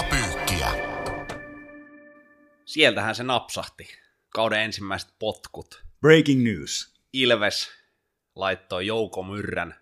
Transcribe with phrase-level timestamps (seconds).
[0.00, 0.68] Liigapyykkiä.
[2.64, 3.88] Sieltähän se napsahti.
[4.28, 5.84] Kauden ensimmäiset potkut.
[6.00, 6.94] Breaking news.
[7.12, 7.68] Ilves
[8.34, 9.74] laittoi Jouko Myrrän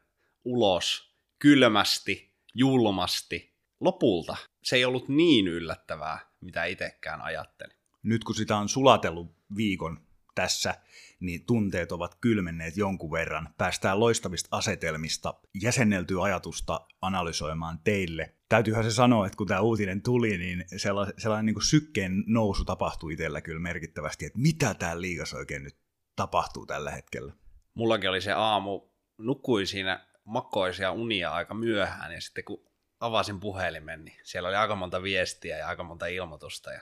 [0.45, 3.55] ulos kylmästi, julmasti.
[3.81, 7.77] Lopulta se ei ollut niin yllättävää, mitä itsekään ajattelin.
[8.03, 10.75] Nyt kun sitä on sulatellut viikon tässä,
[11.21, 13.55] niin tunteet ovat kylmenneet jonkun verran.
[13.59, 18.38] Päästään loistavista asetelmista, jäsenneltyä ajatusta analysoimaan teille.
[18.49, 22.65] Täytyyhän se sanoa, että kun tämä uutinen tuli, niin sellainen, sellainen niin kuin sykkeen nousu
[22.65, 25.77] tapahtui itsellä kyllä merkittävästi, että mitä täällä liigassa oikein nyt
[26.17, 27.33] tapahtuu tällä hetkellä.
[27.75, 28.81] Mullakin oli se aamu,
[29.19, 32.69] nukkuin siinä makoisia unia aika myöhään, ja sitten kun
[33.01, 36.81] avasin puhelimen, niin siellä oli aika monta viestiä ja aika monta ilmoitusta, ja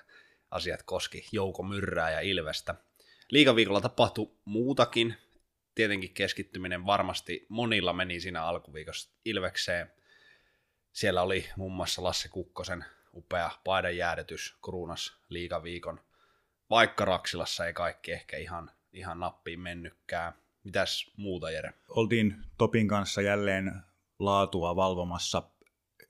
[0.50, 2.74] asiat koski Jouko Myrrää ja Ilvestä.
[3.30, 5.14] Liikaviikolla tapahtui muutakin.
[5.74, 9.90] Tietenkin keskittyminen varmasti monilla meni siinä alkuviikossa Ilvekseen.
[10.96, 16.00] Siellä oli muun muassa Lasse Kukkosen upea paidanjäädytys kruunas liikaviikon.
[16.70, 20.32] Vaikka Raksilassa ei kaikki ehkä ihan, ihan nappiin mennytkään.
[20.64, 21.74] Mitäs muuta, Jere?
[21.88, 23.72] Oltiin Topin kanssa jälleen
[24.18, 25.42] laatua valvomassa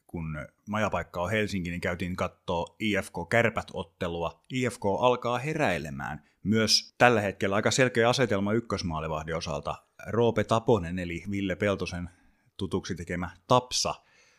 [0.07, 4.45] kun majapaikka on Helsinki, niin käytiin katsoa IFK-kärpät-ottelua.
[4.51, 6.25] IFK alkaa heräilemään.
[6.42, 9.75] Myös tällä hetkellä aika selkeä asetelma ykkösmaalivahdin osalta.
[10.07, 12.11] Roope Taponen, eli Ville Peltosen
[12.57, 13.95] tutuksi tekemä Tapsa,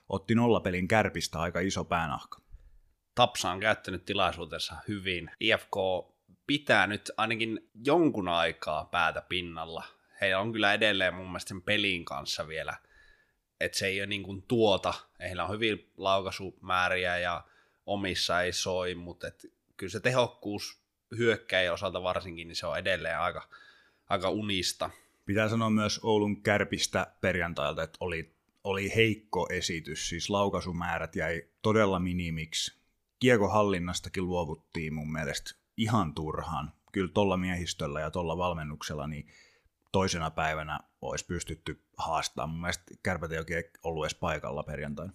[0.10, 2.42] otti nollapelin kärpistä aika iso päänahka.
[3.16, 5.32] Tapsa on käyttänyt tilaisuutensa hyvin.
[5.40, 5.76] IFK
[6.48, 9.84] pitää nyt ainakin jonkun aikaa päätä pinnalla.
[10.22, 12.78] Heillä on kyllä edelleen mun mielestä sen pelin kanssa vielä–
[13.60, 17.44] että se ei ole niin kuin tuota, heillä on hyvin laukaisumääriä ja
[17.86, 19.46] omissa ei soi, mutta et
[19.78, 20.82] kyllä se tehokkuus
[21.18, 23.50] hyökkäjä osalta varsinkin, niin se on edelleen aika,
[24.10, 24.90] aika unista.
[25.26, 28.37] Pitää sanoa myös Oulun kärpistä perjantailta, että oli,
[28.68, 32.78] oli heikko esitys, siis laukaisumäärät jäi todella minimiksi.
[33.20, 36.74] Kiekohallinnastakin luovuttiin mun mielestä ihan turhaan.
[36.92, 39.28] Kyllä tuolla miehistöllä ja tuolla valmennuksella niin
[39.92, 42.50] toisena päivänä olisi pystytty haastamaan.
[42.50, 45.14] Mun mielestä kärpät ei oikein ollut edes paikalla perjantaina.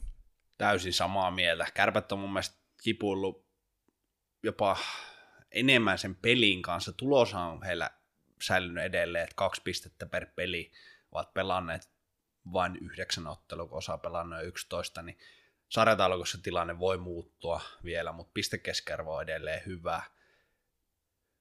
[0.59, 1.67] Täysin samaa mieltä.
[1.75, 3.47] Kärpät on mun mielestä kipuillut
[4.43, 4.77] jopa
[5.51, 6.93] enemmän sen pelin kanssa.
[6.93, 7.91] Tulos on heillä
[8.43, 10.73] säilynyt edelleen, että kaksi pistettä per peli
[11.13, 11.92] ovat pelanneet
[12.53, 15.19] vain yhdeksän ottelua, kun osa pelannut 11, niin
[15.69, 20.03] sarjataulukossa tilanne voi muuttua vielä, mutta pistekeskiarvo on edelleen hyvä.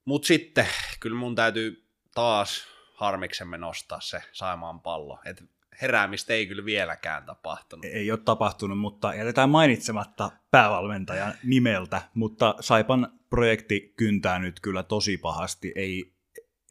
[0.06, 0.68] Mutta sitten
[1.00, 5.20] kyllä mun täytyy taas harmiksemme nostaa se Saimaan pallo.
[5.26, 5.44] Et
[5.82, 7.86] heräämistä ei kyllä vieläkään tapahtunut.
[7.86, 15.18] Ei ole tapahtunut, mutta jätetään mainitsematta päävalmentajan nimeltä, mutta Saipan projekti kyntää nyt kyllä tosi
[15.18, 15.72] pahasti.
[15.76, 16.14] Ei,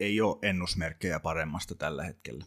[0.01, 2.45] ei ole ennusmerkkejä paremmasta tällä hetkellä.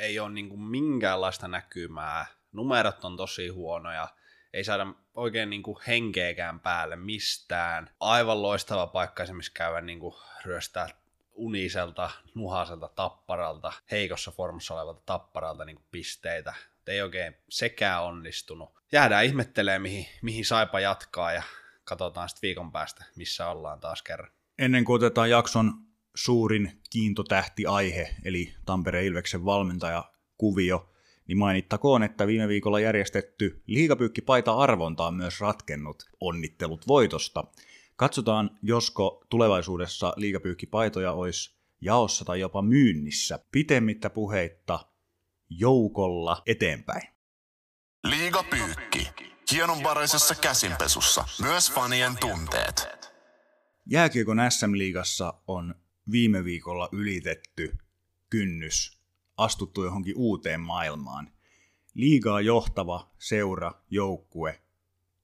[0.00, 2.26] Ei ole niin kuin minkäänlaista näkymää.
[2.52, 4.08] Numerot on tosi huonoja.
[4.52, 7.90] Ei saada oikein niin kuin henkeäkään päälle mistään.
[8.00, 10.88] Aivan loistava paikka esimerkiksi käydä niin kuin ryöstää
[11.34, 16.54] uniselta, nuhaselta tapparalta, heikossa formassa olevalta tapparalta niin pisteitä.
[16.86, 18.70] Ei oikein sekään onnistunut.
[18.92, 21.42] Jäädään ihmettelemään, mihin, mihin Saipa jatkaa ja
[21.84, 24.30] katsotaan sitten viikon päästä, missä ollaan taas kerran.
[24.58, 30.92] Ennen kuin otetaan jakson suurin kiintotähti-aihe, eli Tampereen Ilveksen valmentaja kuvio,
[31.26, 37.44] niin mainittakoon, että viime viikolla järjestetty liigapyykkipaita-arvonta on myös ratkennut onnittelut voitosta–
[38.00, 43.38] Katsotaan, josko tulevaisuudessa liigapyykkipaitoja olisi jaossa tai jopa myynnissä.
[43.52, 44.86] Pitemmittä puheitta
[45.50, 47.08] joukolla eteenpäin.
[48.04, 49.08] Liigapyykki.
[49.52, 51.24] Hienonvaraisessa käsinpesussa.
[51.42, 52.88] Myös fanien tunteet.
[53.86, 55.74] Jääkiekon SM-liigassa on
[56.12, 57.78] viime viikolla ylitetty
[58.30, 59.00] kynnys,
[59.36, 61.32] astuttu johonkin uuteen maailmaan.
[61.94, 64.62] Liigaa johtava seura, joukkue,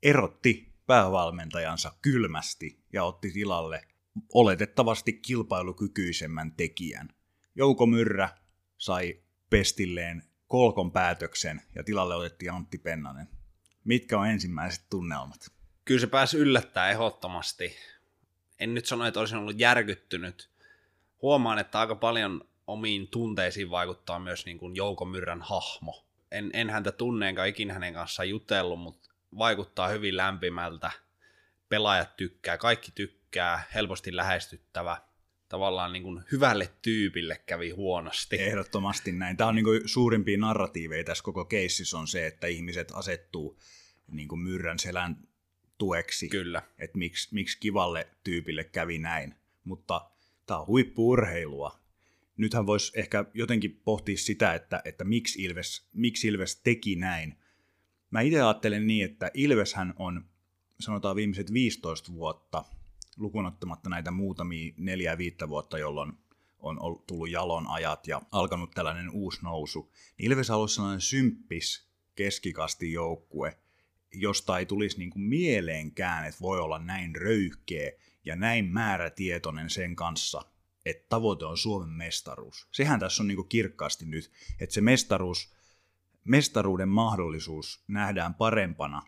[0.02, 3.88] erotti päävalmentajansa kylmästi ja otti tilalle
[4.34, 7.08] oletettavasti kilpailukykyisemmän tekijän.
[7.54, 8.28] Jouko Myrrä
[8.78, 13.28] sai pestilleen kolkon päätöksen ja tilalle otettiin Antti Pennanen.
[13.84, 15.52] Mitkä on ensimmäiset tunnelmat?
[15.84, 17.76] Kyllä se pääsi yllättää ehdottomasti.
[18.58, 20.50] En nyt sano, että olisin ollut järkyttynyt.
[21.22, 26.06] Huomaan, että aika paljon omiin tunteisiin vaikuttaa myös niin kuin Jouko Myrrän hahmo.
[26.30, 30.90] En, en häntä tunne enkä ikinä hänen kanssaan jutellut, mutta vaikuttaa hyvin lämpimältä,
[31.68, 34.96] pelaajat tykkää, kaikki tykkää, helposti lähestyttävä,
[35.48, 38.36] tavallaan niin kuin hyvälle tyypille kävi huonosti.
[38.42, 39.36] Ehdottomasti näin.
[39.36, 43.58] Tämä on niin kuin suurimpia narratiiveja tässä koko keississä on se, että ihmiset asettuu
[44.10, 45.16] niin kuin myrrän selän
[45.78, 46.28] tueksi.
[46.28, 46.62] Kyllä.
[46.78, 49.34] Että miksi, miksi kivalle tyypille kävi näin.
[49.64, 50.10] Mutta
[50.46, 51.80] tämä on huippuurheilua.
[52.36, 57.38] Nythän voisi ehkä jotenkin pohtia sitä, että, että miksi, Ilves, miksi Ilves teki näin.
[58.10, 60.24] Mä itse ajattelen niin, että Ilveshän on
[60.80, 62.64] sanotaan viimeiset 15 vuotta,
[63.16, 66.12] lukunottamatta näitä muutamia neljä viittä vuotta, jolloin
[66.58, 69.92] on tullut jalon ajat ja alkanut tällainen uusi nousu.
[70.18, 73.58] Niin Ilves on ollut sellainen symppis keskikasti joukkue,
[74.14, 77.92] josta ei tulisi niin kuin mieleenkään, että voi olla näin röyhkeä
[78.26, 80.42] ja näin määrätietoinen sen kanssa,
[80.86, 82.68] että tavoite on Suomen mestaruus.
[82.72, 85.54] Sehän tässä on niin kirkkaasti nyt, että se mestaruus,
[86.24, 89.02] mestaruuden mahdollisuus nähdään parempana,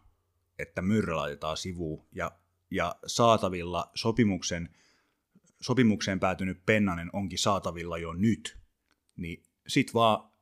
[0.58, 2.32] että myrrä laitetaan sivuun ja,
[2.70, 4.68] ja saatavilla sopimuksen,
[5.60, 8.58] sopimukseen päätynyt Pennanen onkin saatavilla jo nyt,
[9.16, 10.32] niin sit vaan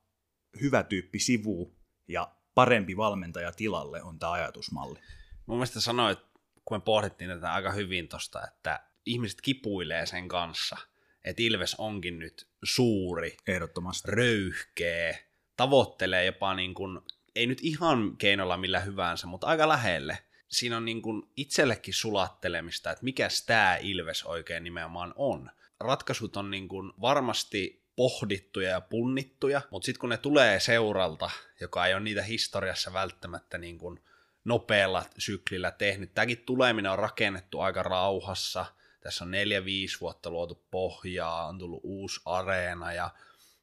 [0.61, 1.75] hyvä tyyppi sivu
[2.07, 4.99] ja parempi valmentaja tilalle on tämä ajatusmalli.
[5.45, 6.19] Mun mielestä sanoit,
[6.67, 10.77] kun me pohdittiin tätä aika hyvin tosta, että ihmiset kipuilee sen kanssa,
[11.23, 14.11] että Ilves onkin nyt suuri, Ehdottomasti.
[14.11, 15.17] röyhkeä,
[15.57, 16.99] tavoittelee jopa niin kuin,
[17.35, 20.17] ei nyt ihan keinolla millä hyvänsä, mutta aika lähelle.
[20.47, 25.51] Siinä on niin kuin itsellekin sulattelemista, että mikä tämä Ilves oikein nimenomaan on.
[25.79, 31.29] Ratkaisut on niin kuin varmasti pohdittuja ja punnittuja, mutta sitten kun ne tulee seuralta,
[31.61, 33.99] joka ei ole niitä historiassa välttämättä niin kuin
[34.47, 38.65] nopealla syklillä tehnyt, tämäkin tuleminen on rakennettu aika rauhassa,
[38.99, 43.09] tässä on neljä, viisi vuotta luotu pohjaa, on tullut uusi areena ja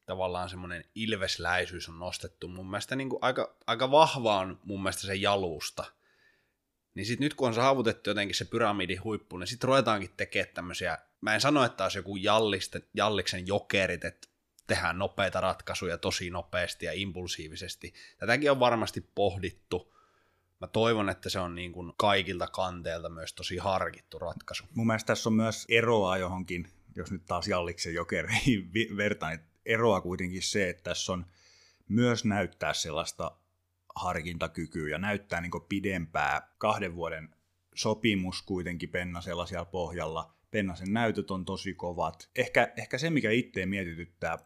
[0.06, 5.02] tavallaan semmoinen ilvesläisyys on nostettu mun mielestä niin kuin aika, aika vahva on mun mielestä
[5.02, 5.84] se jalusta.
[6.94, 10.98] Niin sitten nyt kun on saavutettu jotenkin se pyramidin huippu, niin sitten ruvetaankin tekemään tämmöisiä,
[11.20, 14.28] mä en sano, että olisi joku jalliste, jalliksen jokerit, että
[14.66, 17.94] tehdään nopeita ratkaisuja tosi nopeasti ja impulsiivisesti.
[18.18, 19.93] Tätäkin on varmasti pohdittu.
[20.64, 24.64] Mä toivon, että se on niin kuin kaikilta kanteilta myös tosi harkittu ratkaisu.
[24.74, 30.42] Mun mielestä tässä on myös eroa johonkin, jos nyt taas Jalliksen jokereihin vertaan, eroa kuitenkin
[30.42, 31.26] se, että tässä on
[31.88, 33.36] myös näyttää sellaista
[33.94, 37.28] harkintakykyä ja näyttää niin pidempää kahden vuoden
[37.74, 40.34] sopimus kuitenkin Pennasella siellä pohjalla.
[40.50, 42.30] Pennasen näytöt on tosi kovat.
[42.36, 44.38] Ehkä, ehkä se, mikä itse mietityttää,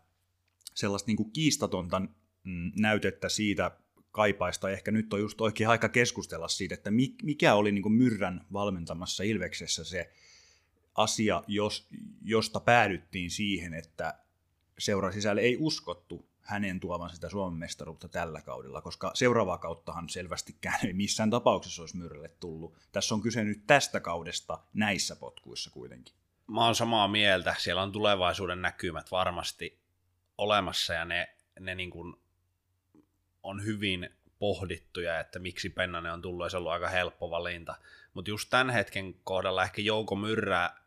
[0.75, 2.03] sellaista niin kuin kiistatonta
[2.77, 3.71] näytettä siitä
[4.19, 4.71] kaipaista.
[4.71, 6.91] Ehkä nyt on just oikein aika keskustella siitä, että
[7.23, 10.13] mikä oli niin kuin Myrrän valmentamassa Ilveksessä se
[10.95, 11.89] asia, jos,
[12.23, 14.15] josta päädyttiin siihen, että
[14.79, 20.87] seura sisälle ei uskottu hänen tuovan sitä Suomen mestaruutta tällä kaudella, koska seuraavaa kauttahan selvästikään
[20.87, 22.77] ei missään tapauksessa olisi Myrrälle tullut.
[22.93, 26.15] Tässä on kyse nyt tästä kaudesta näissä potkuissa kuitenkin.
[26.47, 27.55] Mä oon samaa mieltä.
[27.59, 29.79] Siellä on tulevaisuuden näkymät varmasti
[30.39, 32.15] olemassa ja ne, ne niin kuin
[33.43, 37.75] on hyvin pohdittuja, että miksi Pennanen on tullut ja se on ollut aika helppo valinta.
[38.15, 40.83] Mutta just tämän hetken kohdalla ehkä Jouko Myrrää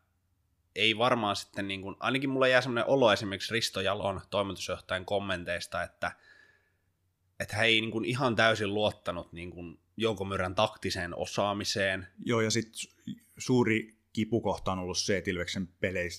[0.74, 5.82] ei varmaan sitten, niin kuin, ainakin mulla jää semmoinen olo esimerkiksi Risto Jalon toimitusjohtajan kommenteista,
[5.82, 6.12] että,
[7.40, 12.06] että hän ei niin kuin ihan täysin luottanut niin kuin Jouko Myrrän taktiseen osaamiseen.
[12.24, 12.90] Joo, ja sitten
[13.38, 15.68] suuri kipukohta on ollut se, että Ilveksen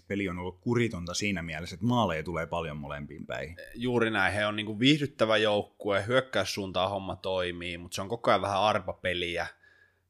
[0.08, 3.56] peli on ollut kuritonta siinä mielessä, että maaleja tulee paljon molempiin päin.
[3.76, 8.32] Juuri näin, he on niin kuin viihdyttävä joukkue, hyökkäyssuuntaan homma toimii, mutta se on koko
[8.32, 9.48] ajan vähän arpapeliä,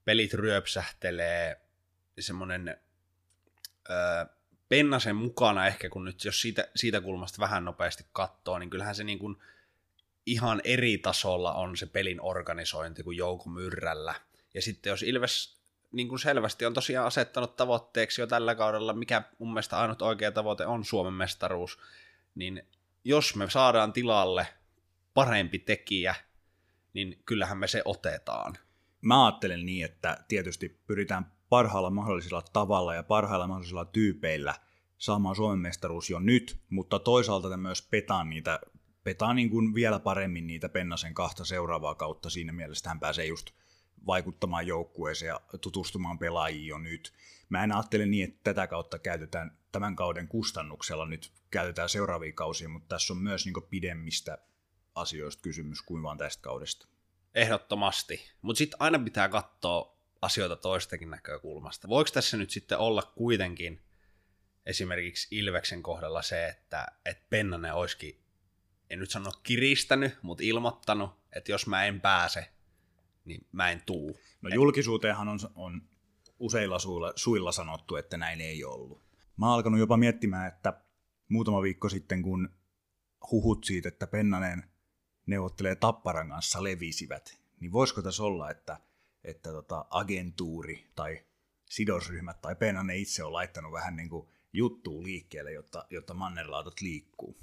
[0.05, 1.61] pelit ryöpsähtelee,
[2.19, 2.77] semmoinen
[3.89, 4.25] öö,
[4.69, 9.03] Pennasen mukana ehkä, kun nyt jos siitä, siitä kulmasta vähän nopeasti katsoo, niin kyllähän se
[9.03, 9.37] niin kuin
[10.25, 14.15] ihan eri tasolla on se pelin organisointi kuin Jouko Myrrällä.
[14.53, 15.62] Ja sitten jos Ilves
[15.93, 20.31] niin kuin selvästi on tosiaan asettanut tavoitteeksi jo tällä kaudella, mikä mun mielestä ainut oikea
[20.31, 21.79] tavoite on Suomen mestaruus,
[22.35, 22.67] niin
[23.03, 24.47] jos me saadaan tilalle
[25.13, 26.15] parempi tekijä,
[26.93, 28.57] niin kyllähän me se otetaan.
[29.01, 34.53] Mä ajattelen niin, että tietysti pyritään parhaalla mahdollisella tavalla ja parhailla mahdollisilla tyypeillä
[34.97, 38.59] saamaan Suomen mestaruus jo nyt, mutta toisaalta myös petaan niitä
[39.03, 43.49] petaa niin kuin vielä paremmin niitä Pennasen kahta seuraavaa kautta siinä mielessä, hän pääsee just
[44.07, 47.13] vaikuttamaan joukkueeseen ja tutustumaan pelaajiin jo nyt.
[47.49, 52.69] Mä en ajattele niin, että tätä kautta käytetään tämän kauden kustannuksella nyt käytetään seuraavia kausia,
[52.69, 54.37] mutta tässä on myös niin pidemmistä
[54.95, 56.87] asioista kysymys kuin vain tästä kaudesta.
[57.35, 61.87] Ehdottomasti, mutta sitten aina pitää katsoa asioita toistakin näkökulmasta.
[61.87, 63.81] Voiko tässä nyt sitten olla kuitenkin
[64.65, 68.19] esimerkiksi Ilveksen kohdalla se, että, että Pennanen olisikin,
[68.89, 72.49] en nyt sano kiristänyt, mutta ilmoittanut, että jos mä en pääse
[73.25, 74.19] niin mä en tuu.
[74.41, 75.81] No julkisuuteenhan on, on
[76.39, 79.01] useilla suilla, suilla sanottu, että näin ei ollut.
[79.37, 80.73] Mä oon alkanut jopa miettimään, että
[81.29, 82.49] muutama viikko sitten, kun
[83.31, 84.63] huhut siitä, että Pennanen
[85.25, 88.79] neuvottelee Tapparan kanssa levisivät, niin voisiko tässä olla, että,
[89.23, 91.25] että tota, agentuuri tai
[91.69, 97.37] sidosryhmät tai Pennanen itse on laittanut vähän niin kuin juttuu liikkeelle, jotta, jotta mannerlaatat liikkuu?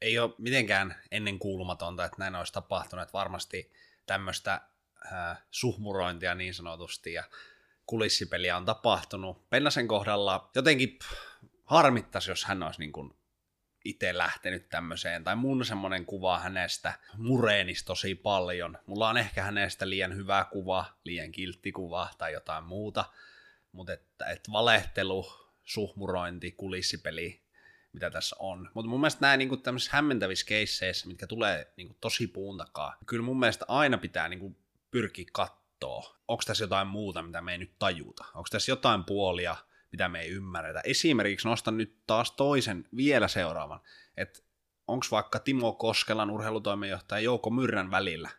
[0.00, 3.02] Ei ole mitenkään ennen kuulumatonta, että näin olisi tapahtunut.
[3.02, 3.72] Että varmasti
[4.06, 4.60] tämmöistä
[5.12, 7.24] äh, suhmurointia niin sanotusti ja
[7.86, 9.50] kulissipeliä on tapahtunut.
[9.50, 10.98] Pennasen kohdalla jotenkin
[11.64, 13.14] harmittaisi, jos hän olisi niin kuin
[13.84, 18.78] itse lähtenyt tämmöiseen, tai mun semmoinen kuva hänestä mureenisi tosi paljon.
[18.86, 23.04] Mulla on ehkä hänestä liian hyvä kuva, liian kiltti kuva tai jotain muuta,
[23.72, 25.32] mutta että, että valehtelu,
[25.64, 27.42] suhmurointi, kulissipeli,
[27.92, 28.70] mitä tässä on.
[28.74, 33.24] Mutta mun mielestä nämä niinku tämmöisissä hämmentävissä keisseissä, mitkä tulee niinku tosi puun takaa, kyllä
[33.24, 34.56] mun mielestä aina pitää niinku
[34.90, 38.24] pyrkiä katsoa, onko tässä jotain muuta, mitä me ei nyt tajuta.
[38.34, 39.56] Onko tässä jotain puolia,
[39.92, 40.80] mitä me ei ymmärretä.
[40.84, 43.80] Esimerkiksi nostan nyt taas toisen vielä seuraavan,
[44.16, 44.40] että
[44.86, 48.30] onko vaikka Timo Koskelan urheilutoimenjohtaja Jouko Myrrän välillä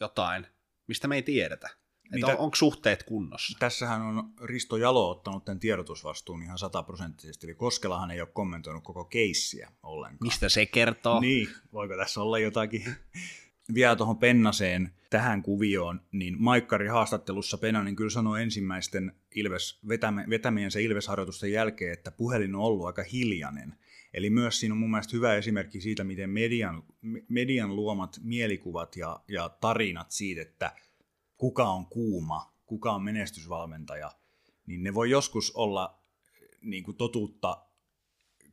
[0.00, 0.46] jotain,
[0.86, 1.68] mistä me ei tiedetä.
[2.12, 3.58] Mitä, on, onko suhteet kunnossa?
[3.58, 9.04] Tässähän on Risto Jalo ottanut tämän tiedotusvastuun ihan sataprosenttisesti, eli Koskelahan ei ole kommentoinut koko
[9.04, 10.18] keissiä ollenkaan.
[10.20, 11.20] Mistä se kertoo?
[11.20, 12.96] Niin, voiko tässä olla jotakin?
[13.74, 20.78] Vielä tuohon Pennaseen, tähän kuvioon, niin Maikkari haastattelussa Penanen kyllä sanoi ensimmäisten Ilves, vetämien vetämiensä
[20.78, 23.74] Ilves-harjoitusten jälkeen, että puhelin on ollut aika hiljainen.
[24.14, 26.82] Eli myös siinä on mun mielestä hyvä esimerkki siitä, miten median,
[27.28, 30.72] median luomat mielikuvat ja, ja tarinat siitä, että
[31.36, 34.12] kuka on kuuma, kuka on menestysvalmentaja,
[34.66, 35.98] niin ne voi joskus olla
[36.60, 37.66] niin kuin totuutta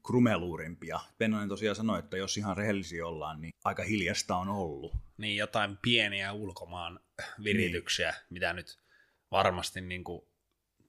[0.03, 0.99] krumeluurimpia.
[1.17, 4.93] Pennanen tosiaan sanoi, että jos ihan rehellisiä ollaan, niin aika hiljasta on ollut.
[5.17, 6.99] Niin, jotain pieniä ulkomaan
[7.43, 8.19] virityksiä, niin.
[8.29, 8.79] mitä nyt
[9.31, 10.21] varmasti niin kuin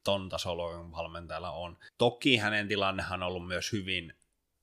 [0.05, 1.79] ton tasolla valmentajalla on.
[1.99, 4.15] Toki hänen tilannehan on ollut myös hyvin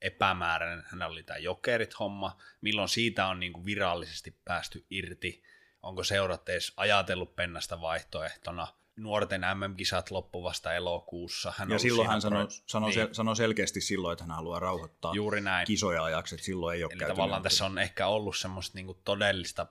[0.01, 0.83] epämääräinen.
[0.87, 5.43] Hänellä oli tämä jokerit-homma, milloin siitä on niin kuin virallisesti päästy irti.
[5.83, 8.67] Onko seurat edes ajatellut pennasta vaihtoehtona?
[8.99, 11.53] Nuorten MM-kisat loppuvasta elokuussa.
[11.57, 13.15] Hän ja silloin hän sanoi, sanoi, niin.
[13.15, 15.67] sanoi selkeästi silloin, että hän haluaa rauhoittaa Juuri näin.
[15.67, 19.67] kisoja ajaksi, että silloin ei ole Eli tavallaan tässä on ehkä ollut semmoista niinku todellista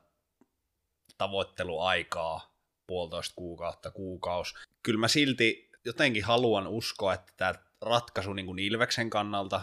[1.18, 2.54] tavoitteluaikaa,
[2.86, 4.54] puolitoista kuukautta, kuukaus.
[4.82, 9.60] Kyllä mä silti jotenkin haluan uskoa, että tämä ratkaisu niin kuin Ilveksen kannalta,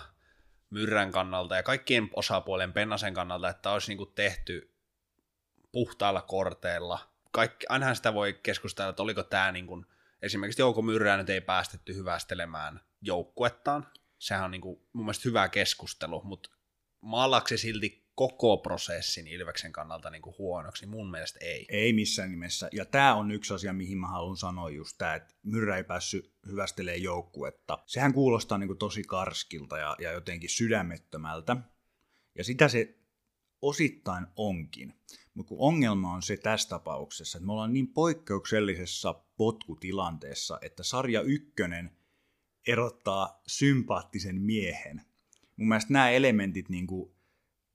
[0.70, 4.76] Myrrän kannalta ja kaikkien osapuolen Pennasen kannalta, että olisi niin kuin tehty
[5.72, 7.00] puhtailla korteilla–
[7.36, 9.86] kaikki, ainahan sitä voi keskustella, että oliko tämä niin kuin,
[10.22, 13.88] esimerkiksi Jouko Myrrää nyt ei päästetty hyvästelemään joukkuettaan.
[14.18, 16.50] Sehän on niin kuin, mun mielestä hyvä keskustelu, mutta
[17.02, 20.86] maalaksi silti koko prosessin Ilveksen kannalta niin kuin huonoksi?
[20.86, 21.66] Mun mielestä ei.
[21.70, 22.70] Ei missään nimessä.
[22.72, 26.34] Ja tämä on yksi asia, mihin mä haluan sanoa just tämä, että Myrrä ei päässyt
[26.48, 27.80] hyvästelemään joukkuetta.
[27.86, 31.58] Sehän kuulostaa niin kuin tosi karskilta ja, ja jotenkin sydämettömältä.
[32.38, 32.96] Ja sitä se
[33.68, 34.94] osittain onkin.
[35.34, 41.22] Mutta kun ongelma on se tässä tapauksessa, että me ollaan niin poikkeuksellisessa potkutilanteessa, että sarja
[41.22, 41.98] ykkönen
[42.68, 45.02] erottaa sympaattisen miehen.
[45.58, 47.12] Mun mielestä nämä elementit niin kuin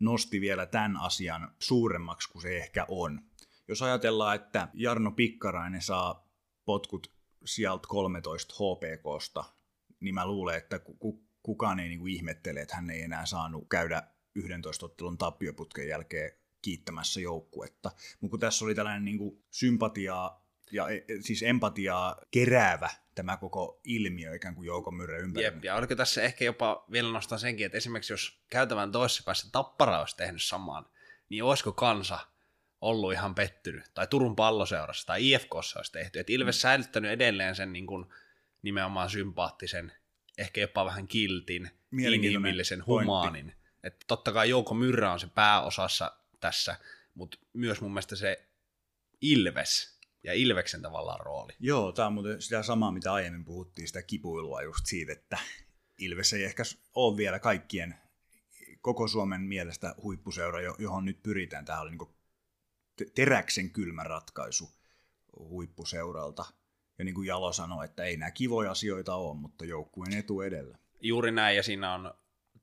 [0.00, 3.20] nosti vielä tämän asian suuremmaksi kuin se ehkä on.
[3.68, 6.28] Jos ajatellaan, että Jarno Pikkarainen saa
[6.64, 7.12] potkut
[7.44, 9.44] sieltä 13 HPKsta,
[10.00, 10.80] niin mä luulen, että
[11.42, 14.02] kukaan ei niin kuin ihmettele, että hän ei enää saanut käydä
[14.34, 16.32] 11 ottelun tappioputken jälkeen
[16.62, 17.90] kiittämässä joukkuetta.
[18.20, 23.36] Mutta kun tässä oli tällainen niin kuin sympatiaa ja e, e, siis empatiaa keräävä tämä
[23.36, 25.54] koko ilmiö ikään kuin Jouko Myrre ympärillä.
[25.54, 29.48] Jep, ja oliko tässä ehkä jopa, vielä nostan senkin, että esimerkiksi jos käytävän toisessa päässä
[29.52, 30.86] Tappara olisi tehnyt samaan,
[31.28, 32.18] niin olisiko kansa
[32.80, 36.60] ollut ihan pettynyt, tai Turun palloseurassa, tai IFKssa olisi tehty, että Ilves mm.
[36.60, 38.06] säilyttänyt edelleen sen niin kuin,
[38.62, 39.92] nimenomaan sympaattisen,
[40.38, 43.54] ehkä jopa vähän kiltin, inhimillisen, humaanin.
[43.84, 46.76] Että totta kai Jouko Myrrä on se pääosassa tässä,
[47.14, 48.48] mutta myös mun mielestä se
[49.20, 51.52] Ilves ja Ilveksen tavallaan rooli.
[51.60, 55.38] Joo, tämä on muuten sitä samaa, mitä aiemmin puhuttiin, sitä kipuilua just siitä, että
[55.98, 56.62] Ilves ei ehkä
[56.94, 57.94] ole vielä kaikkien
[58.80, 61.64] koko Suomen mielestä huippuseura, johon nyt pyritään.
[61.64, 64.70] Tämä oli niin teräksen kylmä ratkaisu
[65.38, 66.44] huippuseuralta.
[66.98, 70.78] Ja niin kuin Jalo sanoi, että ei nämä kivoja asioita ole, mutta joukkueen etu edellä.
[71.00, 72.14] Juuri näin, ja siinä on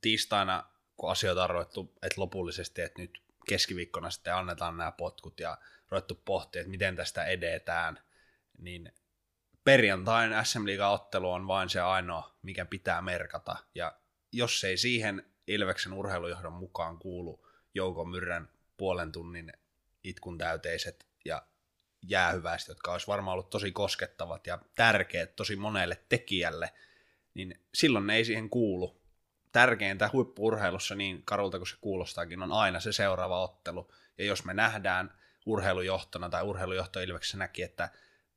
[0.01, 0.63] tiistaina,
[0.97, 5.57] kun asioita on ruvettu, että lopullisesti, että nyt keskiviikkona sitten annetaan nämä potkut ja
[5.89, 7.99] ruvettu pohtia, että miten tästä edetään,
[8.57, 8.91] niin
[9.63, 13.55] perjantain SM ottelu on vain se ainoa, mikä pitää merkata.
[13.75, 13.95] Ja
[14.31, 19.53] jos ei siihen Ilveksen urheilujohdon mukaan kuulu Jouko Myrrän puolen tunnin
[20.03, 21.43] itkun täyteiset ja
[22.01, 26.73] jäähyväiset, jotka olisi varmaan ollut tosi koskettavat ja tärkeät tosi monelle tekijälle,
[27.33, 29.01] niin silloin ne ei siihen kuulu
[29.57, 33.91] tärkeintä huippuurheilussa, niin karulta kuin se kuulostaakin, on aina se seuraava ottelu.
[34.17, 35.13] Ja jos me nähdään
[35.45, 36.99] urheilujohtona tai urheilujohto
[37.35, 37.89] näki, että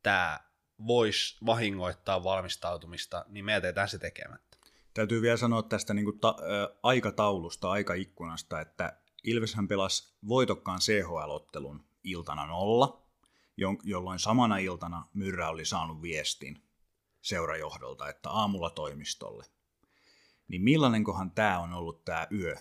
[0.02, 0.40] tämä
[0.86, 4.56] voisi vahingoittaa valmistautumista, niin me jätetään se tekemättä.
[4.94, 11.84] Täytyy vielä sanoa tästä niin kuin ta- ä, aikataulusta, aikaikkunasta, että Ilveshän pelasi voitokkaan CHL-ottelun
[12.04, 13.06] iltana nolla,
[13.84, 16.62] jolloin samana iltana Myrrä oli saanut viestin,
[17.22, 19.59] seurajohdolta, että aamulla toimistolle.
[20.50, 22.56] Niin millainenkohan tämä on ollut tämä yö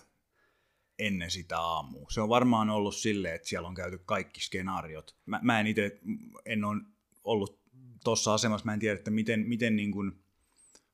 [0.98, 2.06] ennen sitä aamua?
[2.10, 5.16] Se on varmaan ollut silleen, että siellä on käyty kaikki skenaariot.
[5.26, 6.00] Mä, mä en itse,
[6.44, 6.82] en ole
[7.24, 7.60] ollut
[8.04, 10.24] tuossa asemassa, mä en tiedä, että miten, miten niin kuin,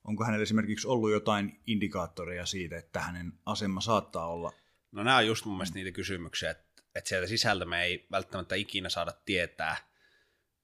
[0.04, 4.52] onko hänellä esimerkiksi ollut jotain indikaattoreja siitä, että hänen asema saattaa olla
[4.96, 8.54] No nämä on just mun mielestä niitä kysymyksiä, että, että sieltä sisältä me ei välttämättä
[8.54, 9.76] ikinä saada tietää,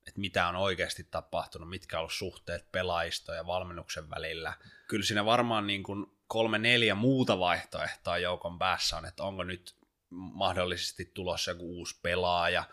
[0.07, 4.53] että mitä on oikeasti tapahtunut, mitkä on ollut suhteet pelaisto ja valmennuksen välillä.
[4.89, 9.75] Kyllä siinä varmaan niin kuin kolme neljä muuta vaihtoehtoa joukon päässä on, että onko nyt
[10.11, 12.65] mahdollisesti tulossa joku uusi pelaaja.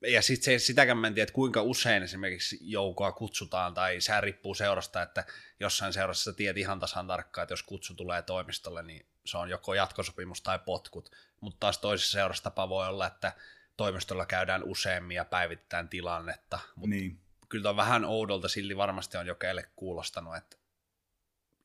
[0.00, 4.20] Ja sitten se, sitäkään mä en tiedä, että kuinka usein esimerkiksi joukoa kutsutaan, tai se
[4.20, 5.24] riippuu seurasta, että
[5.60, 9.50] jossain seurassa sä tiedät ihan tasan tarkkaan, että jos kutsu tulee toimistolle, niin se on
[9.50, 13.32] joko jatkosopimus tai potkut, mutta taas toisessa seurassa tapa voi olla, että
[13.76, 17.20] toimistolla käydään useammin ja päivitetään tilannetta, mutta niin.
[17.48, 20.59] kyllä on vähän oudolta, silti varmasti on jokeille kuulostanut, että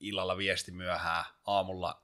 [0.07, 2.03] illalla viesti myöhään, aamulla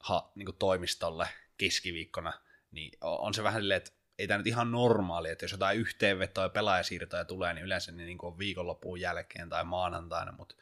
[0.00, 2.32] ha, niin toimistolle keskiviikkona,
[2.70, 6.44] niin on se vähän silleen, että ei tämä nyt ihan normaali, että jos jotain yhteenvetoa
[6.44, 10.54] ja pelaajasiirtoja tulee, niin yleensä ne niin on viikonloppuun jälkeen tai maanantaina, mutta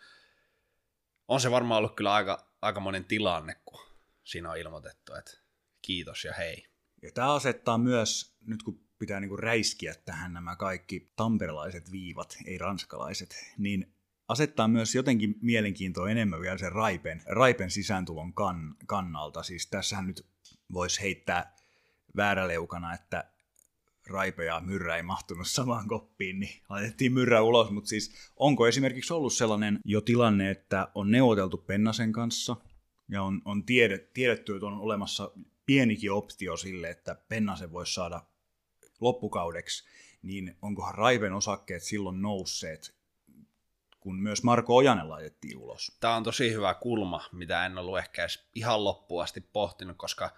[1.29, 3.81] on se varmaan ollut kyllä aika, aika monen tilanne, kun
[4.25, 5.33] siinä on ilmoitettu, että
[5.83, 6.67] kiitos ja hei.
[7.03, 12.59] Ja tämä asettaa myös, nyt kun pitää niinku räiskiä tähän nämä kaikki tamperelaiset viivat, ei
[12.59, 13.95] ranskalaiset, niin
[14.33, 19.43] asettaa myös jotenkin mielenkiintoa enemmän vielä sen Raipen, Raipen sisääntulon kan, kannalta.
[19.43, 20.27] Siis tässähän nyt
[20.73, 21.57] voisi heittää
[22.17, 23.33] vääräleukana, että
[24.07, 29.13] Raipe ja Myrrä ei mahtunut samaan koppiin, niin laitettiin Myrrä ulos, mutta siis onko esimerkiksi
[29.13, 32.57] ollut sellainen jo tilanne, että on neuvoteltu Pennasen kanssa
[33.09, 35.33] ja on, on tiedet, tiedetty, että on olemassa
[35.67, 38.23] pienikin optio sille, että Pennasen voisi saada
[39.01, 39.89] loppukaudeksi,
[40.23, 43.02] niin onkohan Raiven osakkeet silloin nousseet,
[44.03, 45.97] kun myös Marko Ojanen laitettiin ulos?
[46.01, 50.31] Tämä on tosi hyvä kulma, mitä en ollut ehkä edes ihan loppuun asti pohtinut, koska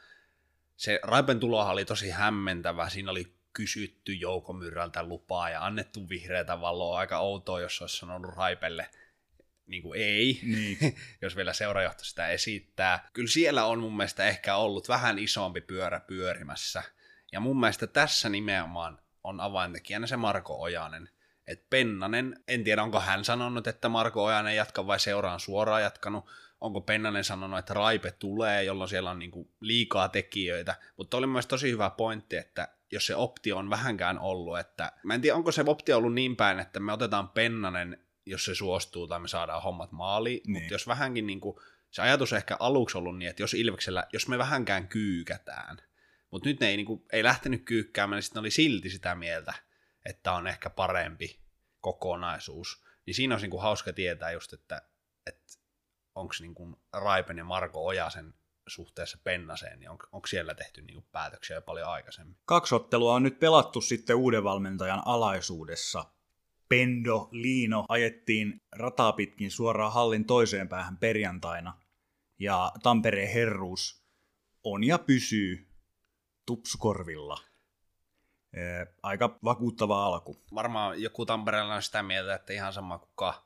[0.76, 2.88] se Raipen tulohan oli tosi hämmentävä.
[2.88, 6.98] Siinä oli kysytty Joukomyrrältä lupaa ja annettu vihreätä valoa.
[6.98, 8.90] Aika outoa, jos olisi sanonut Raipelle
[9.66, 10.78] niin kuin ei, niin.
[11.22, 13.08] jos vielä seurajohto sitä esittää.
[13.12, 16.82] Kyllä siellä on mun mielestä ehkä ollut vähän isompi pyörä pyörimässä.
[17.32, 21.08] Ja mun mielestä tässä nimenomaan on avaintekijänä se Marko Ojanen.
[21.46, 26.24] Et Pennanen, en tiedä onko hän sanonut, että Marko Ojanen jatka vai seuraan suoraan jatkanut,
[26.60, 31.46] onko Pennanen sanonut, että Raipe tulee, jolloin siellä on niinku liikaa tekijöitä, mutta oli myös
[31.46, 35.52] tosi hyvä pointti, että jos se optio on vähänkään ollut, että mä en tiedä, onko
[35.52, 39.62] se optio ollut niin päin, että me otetaan Pennanen, jos se suostuu tai me saadaan
[39.62, 40.52] hommat maaliin, niin.
[40.52, 41.56] mutta jos vähänkin niin kuin,
[41.90, 45.76] se ajatus ehkä aluksi ollut niin, että jos Ilveksellä, jos me vähänkään kyykätään,
[46.30, 49.54] mutta nyt ne ei, niin kuin, ei lähtenyt kyykkäämään, niin sitten oli silti sitä mieltä,
[50.04, 51.40] että on ehkä parempi
[51.80, 54.82] kokonaisuus, niin siinä olisi niin hauska tietää just, että,
[55.26, 55.42] että
[56.14, 58.34] onko niin Raipen ja Marko Ojasen
[58.66, 62.36] suhteessa Pennaseen, niin on, onko siellä tehty niin kuin päätöksiä jo paljon aikaisemmin?
[62.44, 66.04] Kaksi ottelua on nyt pelattu sitten uuden valmentajan alaisuudessa.
[66.68, 71.80] Pendo Liino ajettiin rataa pitkin suoraan hallin toiseen päähän perjantaina.
[72.38, 74.04] Ja Tampereen herruus
[74.64, 75.68] on ja pysyy
[76.46, 77.53] tupsukorvilla.
[79.02, 80.42] Aika vakuuttava alku.
[80.54, 83.44] Varmaan joku Tampereella on sitä mieltä, että ihan sama kuka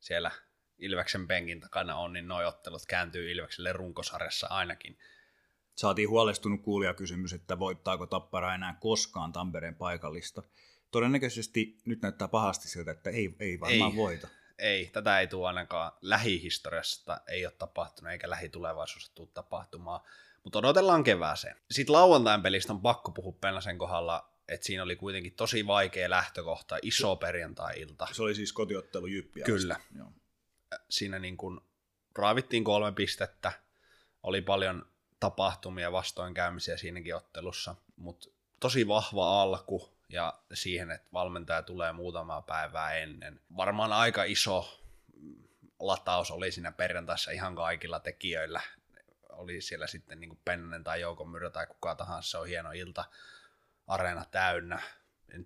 [0.00, 0.30] siellä
[0.78, 4.98] Ilveksen penkin takana on, niin noi ottelut kääntyy Ilvekselle runkosarjassa ainakin.
[5.74, 10.42] Saatiin huolestunut kuulijakysymys, että voittaako Tappara enää koskaan Tampereen paikallista.
[10.90, 14.28] Todennäköisesti nyt näyttää pahasti siltä, että ei, ei varmaan ei, voita.
[14.58, 20.00] Ei, tätä ei tule ainakaan lähihistoriasta, ei ole tapahtunut eikä lähitulevaisuudessa tule tapahtumaan.
[20.44, 21.56] Mutta odotellaan kevääseen.
[21.70, 26.78] Sitten lauantain pelistä on pakko puhua Pennasen kohdalla, että siinä oli kuitenkin tosi vaikea lähtökohta,
[26.82, 28.08] iso perjantai-ilta.
[28.12, 29.44] Se oli siis kotiottelu Jyppiä.
[29.44, 29.76] Kyllä.
[29.96, 30.12] Joo
[30.88, 31.60] siinä niin kuin
[32.18, 33.52] raavittiin kolme pistettä,
[34.22, 34.86] oli paljon
[35.20, 38.28] tapahtumia, vastoinkäymisiä siinäkin ottelussa, mutta
[38.60, 43.40] tosi vahva alku ja siihen, että valmentaja tulee muutamaa päivää ennen.
[43.56, 44.80] Varmaan aika iso
[45.80, 48.60] lataus oli siinä perjantaissa ihan kaikilla tekijöillä.
[49.28, 53.04] Oli siellä sitten niin kuin Pennanen tai Jouko tai kuka tahansa, se on hieno ilta,
[53.90, 54.82] areena täynnä.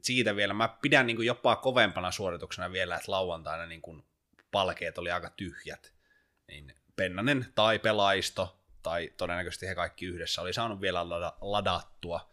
[0.02, 4.04] Siitä vielä, mä pidän niin kuin jopa kovempana suorituksena vielä, että lauantaina niin kuin
[4.50, 5.94] palkeet oli aika tyhjät,
[6.48, 12.32] niin Pennanen tai Pelaisto, tai todennäköisesti he kaikki yhdessä, oli saanut vielä ladattua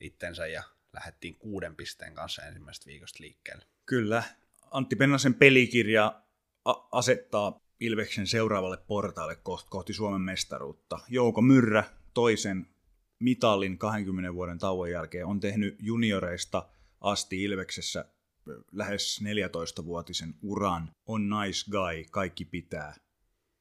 [0.00, 3.64] itsensä ja lähdettiin kuuden pisteen kanssa ensimmäisestä viikosta liikkeelle.
[3.86, 4.22] Kyllä.
[4.70, 6.22] Antti Pennasen pelikirja
[6.92, 9.36] asettaa Ilveksen seuraavalle portaalle
[9.70, 10.98] kohti Suomen mestaruutta.
[11.08, 12.66] Jouko Myrrä toisen
[13.22, 16.68] mitalin 20 vuoden tauon jälkeen on tehnyt junioreista
[17.00, 18.04] asti Ilveksessä
[18.72, 22.94] lähes 14-vuotisen uran, on nice guy, kaikki pitää.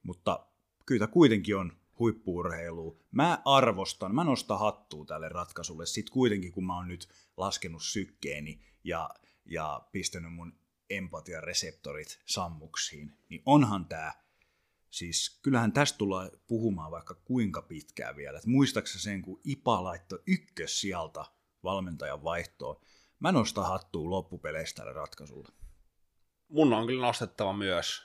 [0.03, 0.47] Mutta
[0.85, 3.05] kyllä kuitenkin on huippuurheilu.
[3.11, 8.61] Mä arvostan, mä nostan hattua tälle ratkaisulle sit kuitenkin, kun mä oon nyt laskenut sykkeeni
[8.83, 9.09] ja,
[9.45, 14.23] ja pistänyt mun empatiareseptorit sammuksiin, niin onhan tää
[14.91, 18.37] Siis kyllähän tästä tullaan puhumaan vaikka kuinka pitkään vielä.
[18.37, 21.25] Et muistaaksä sen, kun Ipa laittoi ykkös sieltä
[21.63, 22.81] valmentajan vaihtoon.
[23.19, 25.49] Mä nostan hattuun loppupeleistä tälle ratkaisulle.
[26.47, 28.03] Mun on kyllä nostettava myös.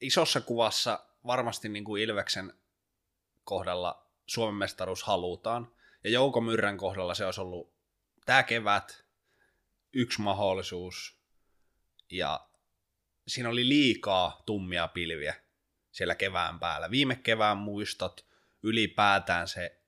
[0.00, 2.52] Isossa kuvassa varmasti niin kuin Ilveksen
[3.44, 5.72] kohdalla Suomen mestaruus halutaan.
[6.04, 7.74] Ja Jouko Myrrän kohdalla se olisi ollut
[8.24, 9.04] tämä kevät
[9.92, 11.22] yksi mahdollisuus.
[12.10, 12.48] Ja
[13.28, 15.41] siinä oli liikaa tummia pilviä
[15.92, 16.90] siellä kevään päällä.
[16.90, 18.26] Viime kevään muistot,
[18.62, 19.78] ylipäätään se,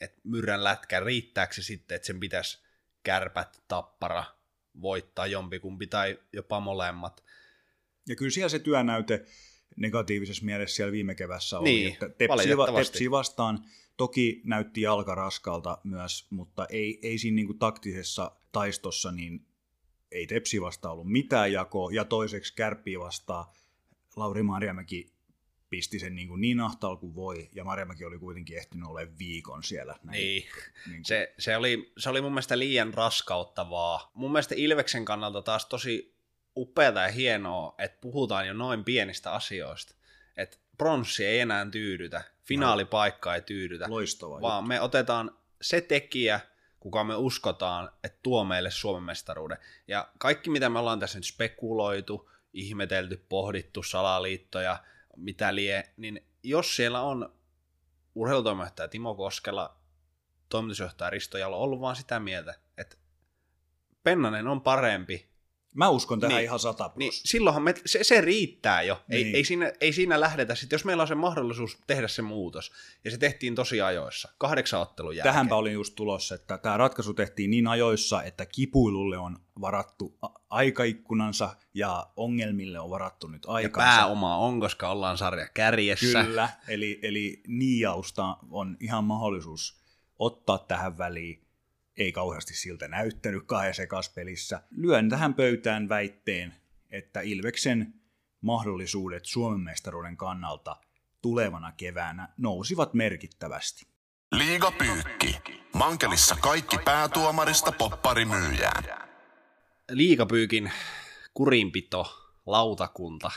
[0.00, 2.58] että Myrrän lätkä, riittääkö se sitten, että sen pitäisi
[3.02, 4.24] kärpät, tappara
[4.80, 7.24] voittaa jompikumpi tai jopa molemmat.
[8.08, 9.24] Ja kyllä siellä se työnäyte
[9.76, 13.64] negatiivisessa mielessä siellä viime kevässä oli, Niin, että tepsi, tepsi vastaan
[13.96, 19.46] toki näytti jalka raskalta myös, mutta ei, ei siinä niin kuin taktisessa taistossa niin
[20.12, 23.44] ei Tepsi vastaan ollut mitään jakoa, ja toiseksi Kärppiä vastaan
[24.16, 25.12] Lauri Marjamäki
[25.70, 29.62] pisti sen niin, kuin niin ahtaalla kuin voi, ja Marjamäki oli kuitenkin ehtinyt olemaan viikon
[29.62, 29.96] siellä.
[30.02, 30.44] Näin, Niin,
[30.90, 34.10] niin se, se, oli, se oli mun mielestä liian raskauttavaa.
[34.14, 36.14] Mun mielestä Ilveksen kannalta taas tosi
[36.56, 39.94] upeata ja hienoa, että puhutaan jo noin pienistä asioista.
[40.36, 46.40] Että pronssi ei enää tyydytä, finaalipaikka ei tyydytä, loistava vaan me otetaan se tekijä,
[46.80, 49.58] kuka me uskotaan, että tuo meille Suomen mestaruuden.
[49.88, 54.78] Ja kaikki, mitä me ollaan tässä nyt spekuloitu, ihmetelty, pohdittu, salaliittoja,
[55.20, 57.34] mitä lie, niin jos siellä on
[58.14, 59.76] urheilutoimittaja Timo Koskela,
[60.48, 62.96] toimitusjohtaja Risto Jalo ollut vaan sitä mieltä, että
[64.02, 65.29] Pennanen on parempi,
[65.74, 66.44] Mä uskon tähän Niin.
[66.44, 66.98] ihan sata plus.
[66.98, 69.02] niin silloinhan me, se, se riittää jo.
[69.10, 69.36] Ei, Niin.
[69.36, 72.72] ei, siinä, ei siinä lähdetä sitten, jos meillä on se mahdollisuus tehdä se muutos.
[73.04, 75.32] Ja se tehtiin tosi ajoissa, kahdeksan ottelun jälkeen.
[75.32, 80.18] Tähänpä olin just tulossa, että tämä ratkaisu tehtiin niin ajoissa, että kipuilulle on varattu
[80.50, 83.96] aikaikkunansa ja ongelmille on varattu nyt ja aikansa.
[83.96, 86.24] pääoma on, koska ollaan sarja kärjessä.
[86.24, 89.80] Kyllä, eli, eli niiausta on ihan mahdollisuus
[90.18, 91.46] ottaa tähän väliin.
[91.96, 93.82] Ei kauheasti siltä näyttänyt kahdessa
[94.14, 94.62] pelissä.
[94.70, 96.54] Lyön tähän pöytään väitteen,
[96.90, 97.94] että Ilveksen
[98.40, 100.76] mahdollisuudet Suomen mestaruuden kannalta
[101.22, 103.86] tulevana keväänä nousivat merkittävästi.
[104.32, 105.40] Liiga Pyykki.
[105.74, 108.84] Mankelissa kaikki päätuomarista popparimyyjään.
[109.90, 110.72] Liikapyykin
[111.34, 113.30] kurinpito lautakunta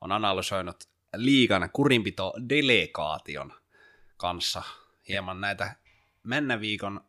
[0.00, 0.84] on analysoinut
[1.16, 3.52] liikan kurinpito delegaation
[4.16, 4.62] kanssa
[5.08, 5.76] hieman näitä
[6.22, 7.04] mennä viikon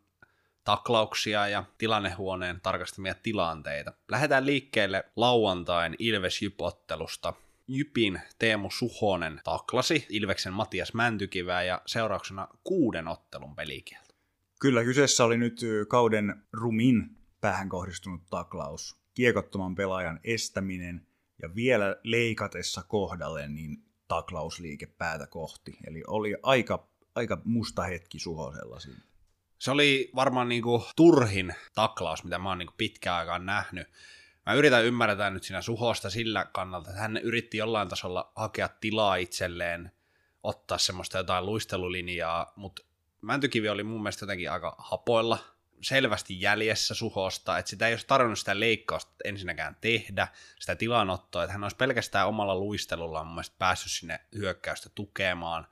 [0.65, 3.93] taklauksia ja tilannehuoneen tarkastamia tilanteita.
[4.11, 7.33] Lähdetään liikkeelle lauantain Ilves Jyp-ottelusta.
[7.67, 14.15] Jypin Teemu Suhonen taklasi Ilveksen Matias Mäntykivää ja seurauksena kuuden ottelun pelikielto.
[14.61, 18.95] Kyllä kyseessä oli nyt kauden rumin päähän kohdistunut taklaus.
[19.13, 21.07] Kiekottoman pelaajan estäminen
[21.41, 25.77] ja vielä leikatessa kohdalle niin taklausliike päätä kohti.
[25.87, 29.14] Eli oli aika, aika musta hetki Suhosella siinä.
[29.59, 33.87] Se oli varmaan niinku turhin taklaus, mitä mä oon niinku pitkään aikaan nähnyt.
[34.45, 39.15] Mä yritän ymmärtää nyt siinä suhosta sillä kannalta, että hän yritti jollain tasolla hakea tilaa
[39.15, 39.91] itselleen,
[40.43, 42.81] ottaa semmoista jotain luistelulinjaa, mutta
[43.25, 45.37] Mäntykivi oli mun mielestä jotenkin aika hapoilla,
[45.81, 50.27] selvästi jäljessä suhosta, että sitä ei olisi tarvinnut sitä leikkausta ensinnäkään tehdä,
[50.59, 55.67] sitä tilanottoa, että hän olisi pelkästään omalla luistelullaan mun mielestä päässyt sinne hyökkäystä tukemaan,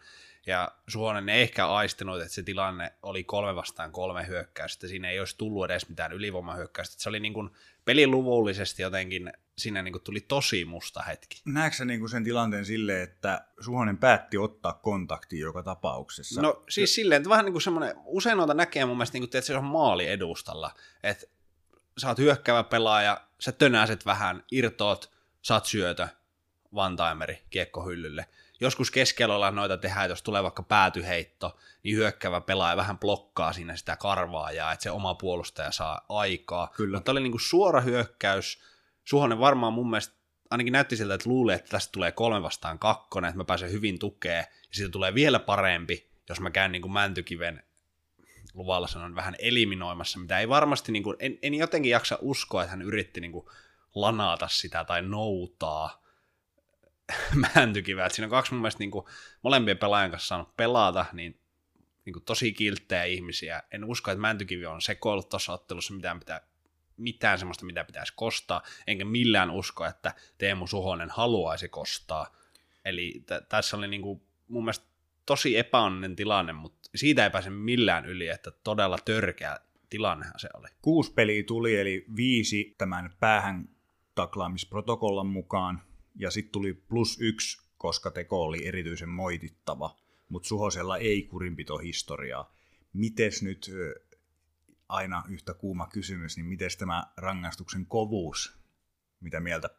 [0.47, 5.19] ja Suhonen ei ehkä aistinut, että se tilanne oli kolme vastaan kolme hyökkäystä, siinä ei
[5.19, 7.49] olisi tullut edes mitään ylivoimahyökkäystä, se oli niin kuin
[7.85, 11.41] peliluvullisesti jotenkin, siinä niin kuin tuli tosi musta hetki.
[11.45, 16.41] Näetkö sä niinku sen tilanteen silleen, että Suhonen päätti ottaa kontakti joka tapauksessa?
[16.41, 19.37] No siis silleen, että vähän niin kuin semmoinen, usein noita näkee mun mielestä, niin kuin,
[19.37, 20.71] että se on maali edustalla,
[21.03, 21.25] että
[21.97, 26.07] sä oot hyökkäävä pelaaja, sä tönäset vähän, irtoot, saat syötö,
[26.73, 28.25] one-timeri, kiekko hyllylle.
[28.63, 33.95] Joskus keskellä noita tehdään, jos tulee vaikka päätyheitto, niin hyökkäävä pelaaja vähän blokkaa siinä sitä
[33.95, 36.67] karvaajaa, että se oma puolustaja saa aikaa.
[36.67, 36.97] Kyllä.
[36.97, 38.59] Mutta oli niin kuin suora hyökkäys.
[39.03, 40.15] Suhonen varmaan mun mielestä
[40.49, 43.99] ainakin näytti siltä, että luulee, että tästä tulee kolme vastaan kakkonen, että mä pääsen hyvin
[43.99, 47.63] tukeen, ja siitä tulee vielä parempi, jos mä käyn niin kuin Mäntykiven
[48.53, 52.71] luvalla sanon vähän eliminoimassa, mitä ei varmasti, niin kuin, en, en jotenkin jaksa uskoa, että
[52.71, 53.45] hän yritti niin kuin
[53.95, 56.02] lanata sitä tai noutaa
[57.55, 58.09] Mäntykivää.
[58.09, 59.05] Siinä on kaksi mun mielestä niin kuin,
[59.41, 61.39] molempien pelaajan kanssa saanut pelata, niin,
[62.05, 63.63] niin kuin, tosi kilttejä ihmisiä.
[63.71, 66.41] En usko, että Mäntykivi on sekoillut tuossa ottelussa mitään, mitä
[66.97, 72.35] mitään semmoista, mitä pitäisi kostaa, enkä millään usko, että Teemu Suhonen haluaisi kostaa.
[72.85, 74.85] Eli t- tässä oli niinku mun mielestä
[75.25, 79.57] tosi epäonninen tilanne, mutta siitä ei pääse millään yli, että todella törkeä
[79.89, 80.67] tilannehan se oli.
[80.81, 83.69] Kuusi peliä tuli, eli viisi tämän päähän
[84.15, 85.81] taklaamisprotokollan mukaan,
[86.15, 89.95] ja sitten tuli plus yksi, koska teko oli erityisen moitittava,
[90.29, 92.55] mutta Suhosella ei kurinpitohistoriaa.
[92.93, 93.71] Mites nyt
[94.89, 98.57] aina yhtä kuuma kysymys, niin miten tämä rangaistuksen kovuus,
[99.19, 99.69] mitä mieltä?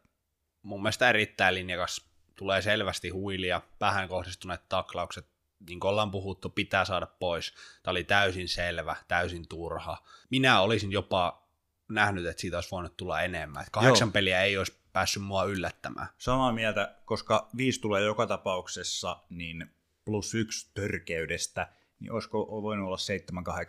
[0.61, 5.27] Mun mielestä erittäin linjakas, tulee selvästi huilia, päähän kohdistuneet taklaukset,
[5.67, 7.53] niin kuin ollaan puhuttu, pitää saada pois.
[7.83, 10.03] Tämä oli täysin selvä, täysin turha.
[10.29, 11.44] Minä olisin jopa
[11.89, 13.61] nähnyt, että siitä olisi voinut tulla enemmän.
[13.61, 14.11] Että kahdeksan Joo.
[14.13, 16.07] peliä ei olisi päässyt mua yllättämään.
[16.17, 19.65] Samaa mieltä, koska viisi tulee joka tapauksessa, niin
[20.05, 21.67] plus yksi törkeydestä,
[21.99, 22.97] niin olisiko voinut olla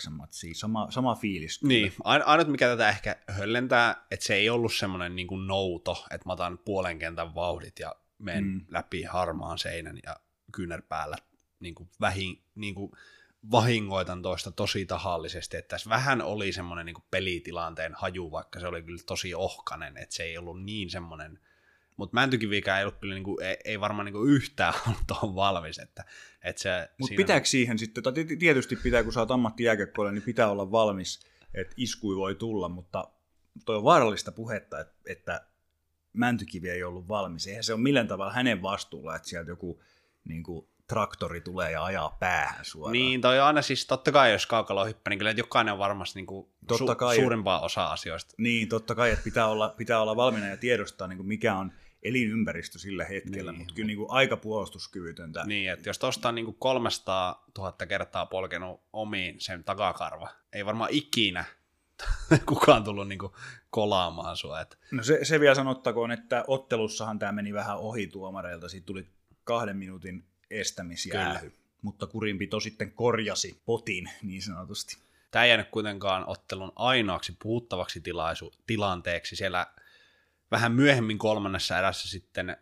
[0.09, 1.59] 7-8 matsia, sama, sama fiilis.
[1.59, 1.73] Kyllä.
[1.73, 6.29] Niin, ainut mikä tätä ehkä höllentää, että se ei ollut semmoinen niin kuin nouto, että
[6.29, 8.67] mä otan puolen kentän vauhdit ja menen mm.
[8.69, 10.17] läpi harmaan seinän ja
[10.53, 11.17] kyynärpäällä
[11.61, 12.93] niin kuin vähin, niin kuin
[13.51, 18.83] vahingoitan toista tosi tahallisesti, että tässä vähän oli semmoinen niin pelitilanteen haju, vaikka se oli
[18.83, 21.39] kyllä tosi ohkanen, että se ei ollut niin semmoinen,
[21.97, 25.35] mutta Mäntykivikään ei ollut kyllä, niin kuin, ei, ei varmaan niin kuin yhtään ollut tuohon
[25.35, 26.05] valmis, että,
[26.45, 26.89] että se...
[26.99, 27.23] Mutta siinä...
[27.23, 31.21] pitääkö siihen sitten, tai tietysti pitää, kun sä oot ammattijääkökkoilla, niin pitää olla valmis,
[31.55, 33.11] että iskui voi tulla, mutta
[33.65, 35.47] toi on vaarallista puhetta, että, että
[36.13, 37.47] Mäntykivi ei ollut valmis.
[37.47, 39.83] Eihän se ole millään tavalla hänen vastuulla, että sieltä joku
[40.25, 42.93] niin kuin, traktori tulee ja ajaa päähän suoraan.
[42.93, 46.27] Niin, toi aina siis totta kai, jos kaukalo hyppää, niin kyllä jokainen on varmasti niin
[46.27, 48.35] kuin totta su- kai, suurempaa osaa asioista.
[48.39, 51.73] Niin, totta kai, että pitää olla, pitää olla valmiina ja tiedostaa, niin kuin mikä on
[52.03, 53.59] elinympäristö sillä hetkellä, niin.
[53.59, 55.45] mutta kyllä niin kuin aika puolustuskyvytöntä.
[55.45, 60.67] Niin, että jos tuosta on niin kuin 300 000 kertaa polkenut omiin sen takakarva, ei
[60.67, 61.45] varmaan ikinä
[62.49, 63.33] kukaan tullut niin kuin
[63.71, 64.61] kolaamaan sua.
[64.61, 64.77] Että...
[64.91, 69.07] No se, se vielä sanottakoon, että ottelussahan tämä meni vähän ohi tuomareilta, siitä tuli
[69.45, 74.97] kahden minuutin estämisjäähy, mutta kurinpito sitten korjasi potin niin sanotusti.
[75.31, 79.37] Tämä ei jäänyt kuitenkaan ottelun ainoaksi puhuttavaksi tilaisu- tilanteeksi.
[79.37, 79.67] Siellä
[80.51, 82.57] vähän myöhemmin kolmannessa erässä sitten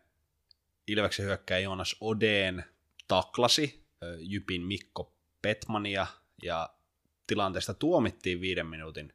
[0.86, 2.64] Ilveksen hyökkäjä Joonas Odeen
[3.08, 3.84] taklasi
[4.18, 6.06] Jypin Mikko Petmania
[6.42, 6.70] ja
[7.26, 9.12] tilanteesta tuomittiin viiden minuutin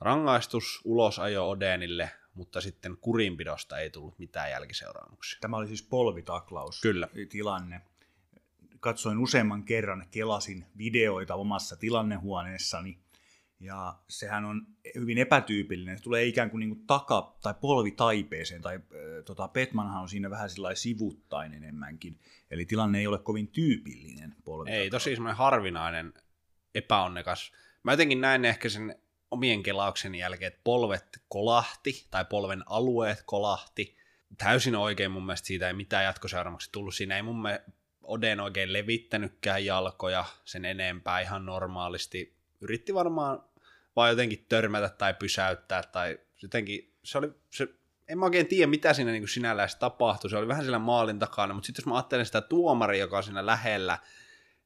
[0.00, 5.38] rangaistus ulosajo Odeenille, mutta sitten kurinpidosta ei tullut mitään jälkiseuraamuksia.
[5.40, 7.08] Tämä oli siis polvitaklaus Kyllä.
[7.28, 7.80] tilanne.
[8.80, 12.98] Katsoin useamman kerran, kelasin videoita omassa tilannehuoneessani,
[13.60, 15.98] ja sehän on hyvin epätyypillinen.
[15.98, 18.80] Se tulee ikään kuin, niin kuin taka- tai polvitaipeeseen, tai äh,
[19.24, 22.18] tota, Petmanhan on siinä vähän sillä sivuttain enemmänkin.
[22.50, 24.70] Eli tilanne ei ole kovin tyypillinen polvi.
[24.70, 26.14] Ei, tosi semmoinen harvinainen
[26.74, 27.52] epäonnekas.
[27.82, 28.96] Mä jotenkin näin ehkä sen
[29.34, 33.96] omien kelauksen jälkeen, että polvet kolahti tai polven alueet kolahti.
[34.38, 36.94] Täysin oikein mun mielestä siitä ei mitään jatkoseuraamuksia tullut.
[36.94, 37.70] Siinä ei mun mielestä
[38.04, 42.36] Oden oikein levittänytkään jalkoja sen enempää ihan normaalisti.
[42.60, 43.42] Yritti varmaan
[43.96, 47.68] vaan jotenkin törmätä tai pysäyttää tai jotenkin se oli, se,
[48.08, 51.54] en mä oikein tiedä mitä siinä niin sinällään tapahtui, se oli vähän siellä maalin takana,
[51.54, 53.98] mutta sitten jos mä ajattelen sitä tuomari, joka on siinä lähellä,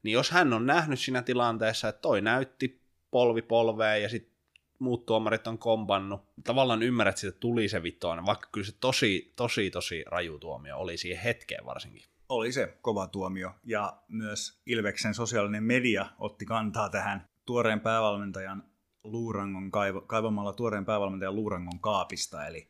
[0.02, 4.37] niin jos hän on nähnyt siinä tilanteessa, että toi näytti polvi polveen ja sitten
[4.78, 6.20] muut tuomarit on kompannut.
[6.44, 10.78] Tavallaan ymmärrät, että siitä tuli se vitoinen, vaikka kyllä se tosi, tosi, tosi raju tuomio
[10.78, 12.02] oli siihen hetkeen varsinkin.
[12.28, 18.62] Oli se kova tuomio, ja myös Ilveksen sosiaalinen media otti kantaa tähän tuoreen päävalmentajan
[19.04, 22.68] Luurangon, kaiv- kaivamalla tuoreen päävalmentajan Luurangon kaapista, eli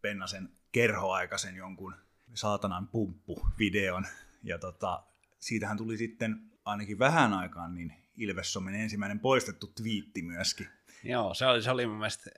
[0.00, 1.94] Pennasen kerhoaikaisen jonkun
[2.34, 4.06] saatanan pumppu-videon,
[4.42, 5.02] ja tota,
[5.38, 10.68] siitähän tuli sitten ainakin vähän aikaan niin Ilves ensimmäinen poistettu twiitti myöskin.
[11.04, 12.30] Joo, se oli, se oli mun mielestä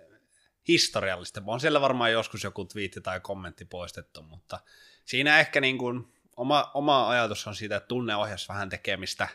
[0.68, 1.42] historiallista.
[1.46, 4.60] On siellä varmaan joskus joku twiitti tai kommentti poistettu, mutta
[5.04, 9.28] siinä ehkä niin kuin oma, oma ajatus on siitä, että tunne ohjasi vähän tekemistä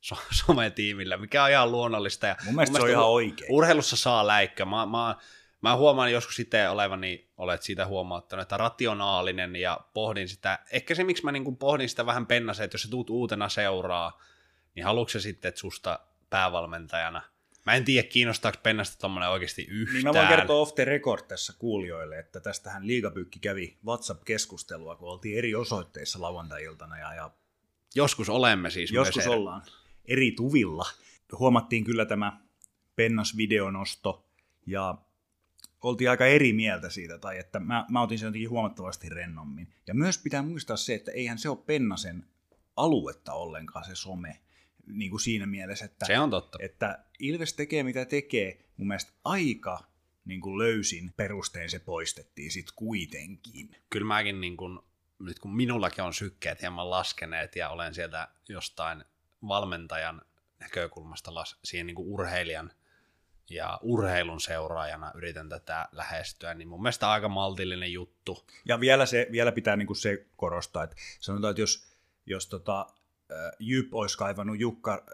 [0.00, 2.26] so- sometiimillä, mikä on ihan luonnollista.
[2.26, 3.52] Ja mun mielestä mun se on ihan oikein.
[3.52, 4.64] Urheilussa saa läikkä.
[4.64, 5.16] Mä, mä,
[5.60, 10.58] mä huomaan joskus itse olevani, olet siitä huomauttanut, että rationaalinen ja pohdin sitä.
[10.72, 13.48] Ehkä se, miksi mä niin kuin pohdin sitä vähän pennaseen, että jos sä tuut uutena
[13.48, 14.22] seuraa,
[14.74, 17.22] niin haluatko sitten, että susta päävalmentajana–
[17.68, 19.94] Mä en tiedä, kiinnostaako Pennasta tuommoinen oikeasti yhtään.
[19.94, 25.08] Niin mä voin kertoa off the record tässä kuulijoille, että tästähän Liigapyykki kävi WhatsApp-keskustelua, kun
[25.08, 26.98] oltiin eri osoitteissa lauantai-iltana.
[26.98, 27.30] Ja, ja
[27.94, 29.62] joskus olemme siis Joskus myös ollaan
[30.04, 30.86] eri tuvilla.
[31.38, 32.40] Huomattiin kyllä tämä
[32.96, 34.30] Pennas-videonosto
[34.66, 34.98] ja
[35.82, 39.74] oltiin aika eri mieltä siitä, tai että mä, mä otin sen jotenkin huomattavasti rennommin.
[39.86, 42.26] Ja myös pitää muistaa se, että eihän se ole Pennasen
[42.76, 44.40] aluetta ollenkaan se some
[44.92, 46.58] niin kuin siinä mielessä, että, se on totta.
[46.62, 49.80] että Ilves tekee mitä tekee mun mielestä aika
[50.24, 53.76] niin kuin löysin perustein se poistettiin sitten kuitenkin.
[53.90, 54.78] Kyllä mäkin niin kuin,
[55.18, 59.04] nyt kun minullakin on sykkeet hieman laskeneet ja olen sieltä jostain
[59.48, 60.22] valmentajan
[60.60, 62.72] näkökulmasta las, siihen niin kuin urheilijan
[63.50, 68.46] ja urheilun seuraajana yritän tätä lähestyä, niin mun mielestä aika maltillinen juttu.
[68.64, 71.92] Ja vielä, se, vielä pitää niin kuin se korostaa, että sanotaan, että jos,
[72.26, 72.86] jos tota,
[73.58, 75.04] Jyp olisi kaivannut Jukka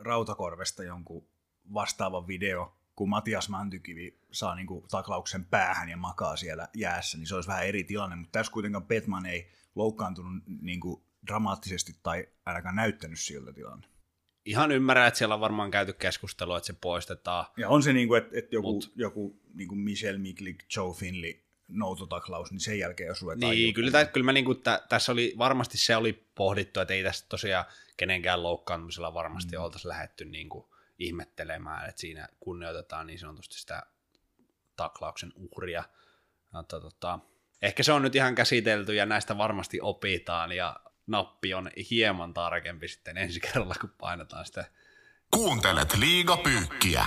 [0.00, 1.28] Rautakorvesta jonkun
[1.74, 7.26] vastaavan video, kun Matias Mäntykivi saa niin kuin taklauksen päähän ja makaa siellä jäässä, niin
[7.26, 12.28] se olisi vähän eri tilanne, mutta tässä kuitenkaan Petman ei loukkaantunut niin kuin dramaattisesti tai
[12.46, 13.94] ainakaan näyttänyt siltä tilanne
[14.44, 17.46] ihan ymmärrän, että siellä on varmaan käyty keskustelua, että se poistetaan.
[17.56, 18.92] Ja on se niin kuin, että, että joku, Mut.
[18.96, 21.34] joku niin kuin Michel Miklik, Joe Finley,
[21.74, 23.50] noutotaklaus, niin sen jälkeen jos ruvetaan...
[23.50, 26.94] Niin, kyllä, tä, kyllä mä niin kuin, tä, tässä oli, varmasti se oli pohdittu, että
[26.94, 27.64] ei tässä tosiaan
[27.96, 29.62] kenenkään loukkaantumisella varmasti mm.
[29.62, 30.64] oltaisi lähetty niin kuin
[30.98, 33.82] ihmettelemään, että siinä kunnioitetaan niin sanotusti sitä
[34.76, 35.84] taklauksen uhria.
[36.52, 37.18] Mutta, tota,
[37.62, 42.88] ehkä se on nyt ihan käsitelty ja näistä varmasti opitaan ja nappi on hieman tarkempi
[42.88, 44.64] sitten ensi kerralla, kun painetaan sitä.
[45.30, 47.06] Kuuntelet liigapyykkiä.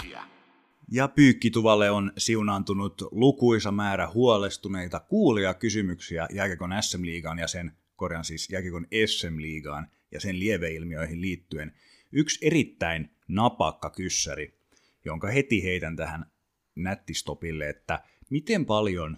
[0.92, 8.50] Ja pyykkituvalle on siunaantunut lukuisa määrä huolestuneita kuulia kysymyksiä Jääkekon SM-liigaan ja sen, korjan siis
[8.50, 11.74] Jääkekon SM-liigaan ja sen lieveilmiöihin liittyen.
[12.12, 14.60] Yksi erittäin napakka kyssäri,
[15.06, 16.32] jonka heti heitän tähän
[16.76, 19.18] nättistopille, että miten paljon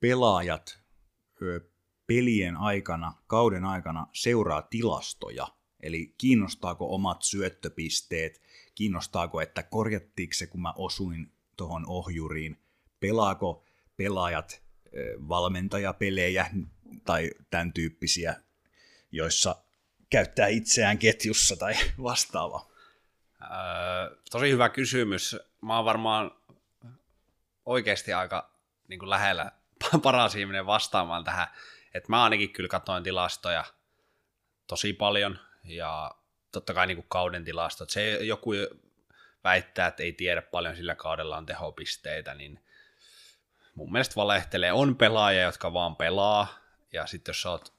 [0.00, 0.78] pelaajat
[2.06, 5.48] pelien aikana, kauden aikana seuraa tilastoja.
[5.82, 8.42] Eli kiinnostaako omat syöttöpisteet,
[8.76, 12.62] kiinnostaako, että korjattiinko se, kun mä osuin tuohon ohjuriin,
[13.00, 13.64] pelaako
[13.96, 14.62] pelaajat
[15.28, 16.50] valmentajapelejä
[17.04, 18.34] tai tämän tyyppisiä,
[19.12, 19.56] joissa
[20.10, 22.66] käyttää itseään ketjussa tai vastaava?
[23.42, 25.36] Öö, tosi hyvä kysymys.
[25.62, 26.30] Mä oon varmaan
[27.66, 28.50] oikeasti aika
[28.88, 29.52] niin kuin lähellä
[30.02, 31.48] paras ihminen vastaamaan tähän
[31.96, 33.64] et mä ainakin kyllä katsoin tilastoja
[34.66, 36.14] tosi paljon ja
[36.52, 37.90] totta kai niin kuin kauden tilastot.
[37.90, 38.50] Se joku
[39.44, 42.60] väittää, että ei tiedä paljon sillä kaudella on tehopisteitä, niin
[43.74, 44.72] mun mielestä valehtelee.
[44.72, 46.58] On pelaajia, jotka vaan pelaa,
[46.92, 47.74] ja sitten jos sä oot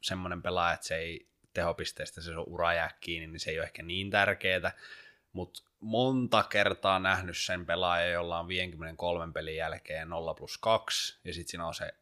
[0.00, 3.64] semmoinen pelaaja, että se ei tehopisteestä se on ura jää kiinni, niin se ei ole
[3.64, 4.72] ehkä niin tärkeää,
[5.32, 11.34] mutta monta kertaa nähnyt sen pelaaja, jolla on 53 pelin jälkeen 0 plus 2, ja
[11.34, 11.94] sitten siinä on se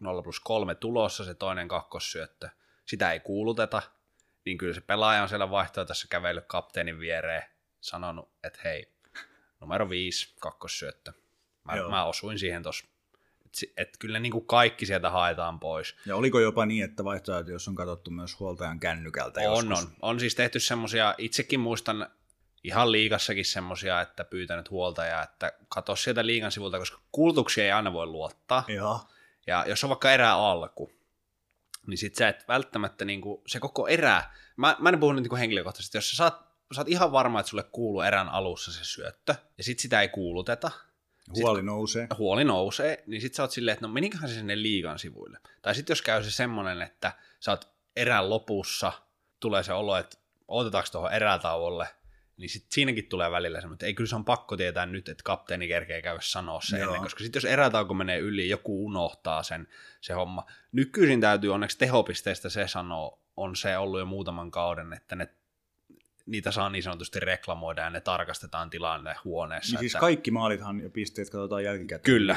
[0.00, 2.48] 0 plus 3 tulossa, se toinen kakkossyöttö,
[2.86, 3.82] sitä ei kuuluteta,
[4.44, 7.42] niin kyllä se pelaaja on siellä vaihtoehtoissa kävellyt kapteenin viereen,
[7.80, 8.92] sanonut, että hei,
[9.60, 11.12] numero 5, kakkossyöttö.
[11.64, 12.86] Mä, mä osuin siihen tuossa.
[13.46, 15.96] Että et kyllä niin kuin kaikki sieltä haetaan pois.
[16.06, 19.84] Ja oliko jopa niin, että vaihtoehto, jos on katsottu myös huoltajan kännykältä On, joskus?
[19.84, 19.96] on.
[20.02, 22.06] On siis tehty semmoisia, itsekin muistan
[22.64, 27.92] ihan liigassakin semmoisia, että pyytänyt huoltajaa, että katso sieltä liigan sivulta, koska kuulutuksia ei aina
[27.92, 28.64] voi luottaa.
[28.68, 29.00] Joo.
[29.46, 30.92] Ja jos on vaikka erää alku,
[31.86, 34.22] niin sit sä et välttämättä niinku, se koko erä,
[34.56, 36.40] mä, mä en puhu nyt niinku henkilökohtaisesti, jos sä saat,
[36.74, 40.08] sä oot ihan varma, että sulle kuuluu erän alussa se syöttö, ja sit sitä ei
[40.08, 40.70] kuuluteta,
[41.34, 42.06] Huoli sit, nousee.
[42.18, 45.38] Huoli nousee, niin sit sä oot silleen, että no meniköhän se sinne liigan sivuille.
[45.62, 48.92] Tai sitten jos käy se semmonen, että sä oot erän lopussa,
[49.40, 50.18] tulee se olo, että
[50.48, 51.88] otetaanko tuohon erätauolle,
[52.36, 55.24] niin sit siinäkin tulee välillä semmoinen, että ei kyllä se on pakko tietää nyt, että
[55.24, 59.68] kapteeni kerkee käydä sanoa se ennen, koska sitten jos erätauko menee yli, joku unohtaa sen
[60.00, 60.46] se homma.
[60.72, 65.28] Nykyisin täytyy onneksi tehopisteestä se sanoa, on se ollut jo muutaman kauden, että ne
[66.26, 69.72] niitä saa niin sanotusti reklamoida ja ne tarkastetaan tilanne huoneessa.
[69.72, 70.00] Niin siis että...
[70.00, 72.14] kaikki maalithan ja pisteet katsotaan jälkikäteen.
[72.14, 72.36] Kyllä,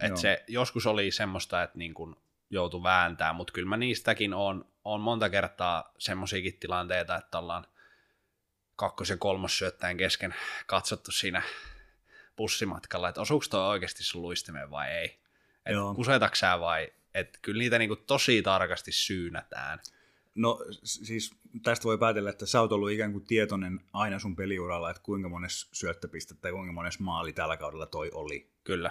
[0.00, 2.16] että se joskus oli semmoista, että niin kuin
[2.50, 7.66] joutui vääntää, mutta kyllä mä niistäkin on, on monta kertaa semmoisiakin tilanteita, että ollaan
[8.82, 10.34] kakkos- ja kolmossyöttäjän kesken
[10.66, 11.42] katsottu siinä
[12.36, 15.18] bussimatkalla, että osuuko tuo oikeasti sun luistimeen vai ei.
[15.66, 19.78] Että kusetaksää vai, että kyllä niitä niinku tosi tarkasti syynätään.
[20.34, 24.90] No siis tästä voi päätellä, että sä oot ollut ikään kuin tietoinen aina sun peliuralla,
[24.90, 28.50] että kuinka mones syöttöpiste tai kuinka mones maali tällä kaudella toi oli.
[28.64, 28.90] Kyllä.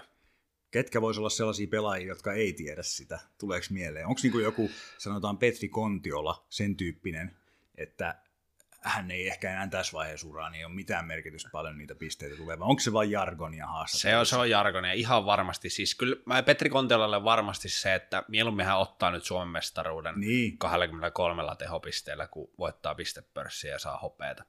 [0.71, 3.19] Ketkä vois olla sellaisia pelaajia, jotka ei tiedä sitä?
[3.37, 4.07] Tuleeko mieleen?
[4.07, 7.37] Onko niin joku, sanotaan Petri Kontiola, sen tyyppinen,
[7.75, 8.15] että
[8.81, 12.37] hän ei ehkä enää tässä vaiheessa uraa, niin ei ole mitään merkitystä paljon niitä pisteitä
[12.37, 14.09] tulee, vai onko se vain jargonia haastattelussa?
[14.09, 15.69] Se on, se on jargonia, ihan varmasti.
[15.69, 20.57] Siis kyllä mä Petri Kontiolalle varmasti se, että mieluummin hän ottaa nyt Suomen mestaruuden niin.
[20.57, 24.45] 23 tehopisteellä, kun voittaa pistepörssiä ja saa hopeeta.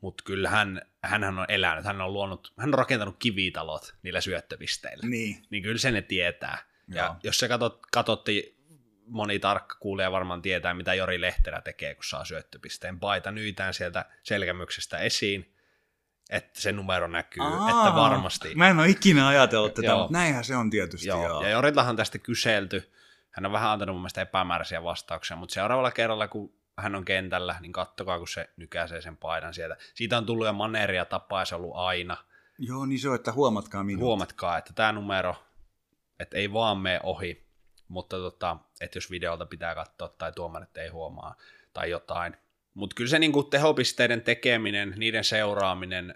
[0.00, 5.06] Mutta kyllä hän, hän on elänyt, hän on, luonut, hän on rakentanut kivitalot niillä syöttöpisteillä.
[5.06, 5.42] Niin.
[5.50, 6.58] niin kyllä se ne tietää.
[6.88, 7.16] Ja Joo.
[7.22, 8.61] jos se katsot, katsotti
[9.12, 13.00] moni tarkka kuulija varmaan tietää, mitä Jori Lehterä tekee, kun saa syöttöpisteen.
[13.00, 15.54] Paita nyytään sieltä selkämyksestä esiin,
[16.30, 18.54] että se numero näkyy, Aa, että varmasti.
[18.54, 19.98] Mä en ole ikinä ajatellut tätä, Joo.
[19.98, 21.08] mutta näinhän se on tietysti.
[21.08, 21.28] Joo.
[21.28, 21.42] Joo.
[21.42, 22.92] Ja Joriltahan tästä kyselty.
[23.30, 27.56] Hän on vähän antanut mun mielestä epämääräisiä vastauksia, mutta seuraavalla kerralla, kun hän on kentällä,
[27.60, 29.76] niin kattokaa, kun se nykäisee sen paidan sieltä.
[29.94, 32.16] Siitä on tullut jo maneeria tapaa, se on ollut aina.
[32.58, 34.04] Joo, niin se on, että huomatkaa minua.
[34.04, 35.36] Huomatkaa, että tämä numero,
[36.20, 37.46] että ei vaan mene ohi,
[37.88, 41.36] mutta tota, että jos videolta pitää katsoa tai tuomarit ei huomaa
[41.72, 42.36] tai jotain.
[42.74, 46.14] Mutta kyllä se niinku tehopisteiden tekeminen, niiden seuraaminen,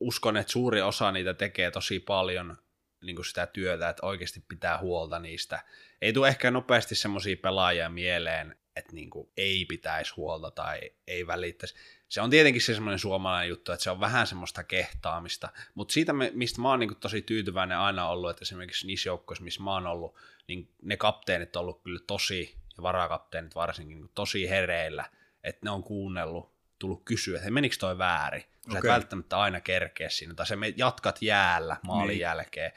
[0.00, 2.56] uskon, että suuri osa niitä tekee tosi paljon
[3.02, 5.64] niin kuin sitä työtä, että oikeasti pitää huolta niistä.
[6.02, 11.26] Ei tule ehkä nopeasti semmoisia pelaajia mieleen, että niin kuin ei pitäisi huolta tai ei
[11.26, 11.74] välittäisi.
[12.08, 16.12] Se on tietenkin se semmoinen suomalainen juttu, että se on vähän semmoista kehtaamista, mutta siitä,
[16.12, 19.62] me, mistä mä oon niin kuin tosi tyytyväinen aina ollut, että esimerkiksi niissä joukkoissa, missä
[19.62, 20.16] mä oon ollut,
[20.48, 25.04] niin ne kapteenit on ollut kyllä tosi, ja varakapteenit varsinkin, niin tosi hereillä,
[25.44, 29.60] että ne on kuunnellut, tullut kysyä, että menikö toi väärin, kun sä et välttämättä aina
[29.60, 32.20] kerkeä siinä, tai sä me jatkat jäällä maalin Niin.
[32.20, 32.72] jälkeen,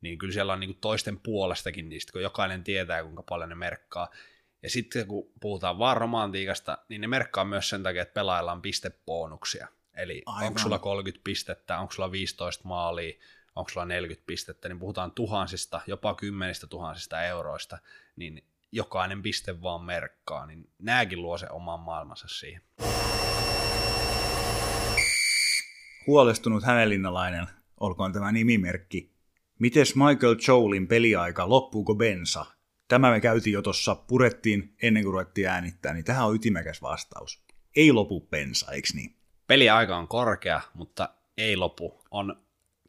[0.00, 4.10] niin kyllä siellä on niin toisten puolestakin niistä, kun jokainen tietää, kuinka paljon ne merkkaa.
[4.64, 8.62] Ja sitten kun puhutaan vaan romantiikasta, niin ne merkkaa myös sen takia, että pelaajalla on
[8.62, 9.68] pistebonuksia.
[9.96, 10.46] Eli Aivan.
[10.46, 13.12] onko sulla 30 pistettä, onko sulla 15 maalia,
[13.56, 17.78] onko sulla 40 pistettä, niin puhutaan tuhansista, jopa kymmenistä tuhansista euroista,
[18.16, 22.62] niin jokainen piste vaan merkkaa, niin nääkin luo se oman maailmansa siihen.
[26.06, 27.46] Huolestunut hämeenlinnalainen,
[27.80, 29.10] olkoon tämä nimimerkki.
[29.58, 32.53] Mites Michael Jolin peliaika, loppuuko bensa?
[32.88, 37.44] Tämä me käytiin jo tuossa, purettiin ennen kuin ruvettiin äänittää, niin tähän on ytimekäs vastaus.
[37.76, 39.16] Ei lopu bensa, eiks niin?
[39.46, 42.02] Peliaika on korkea, mutta ei lopu.
[42.10, 42.44] On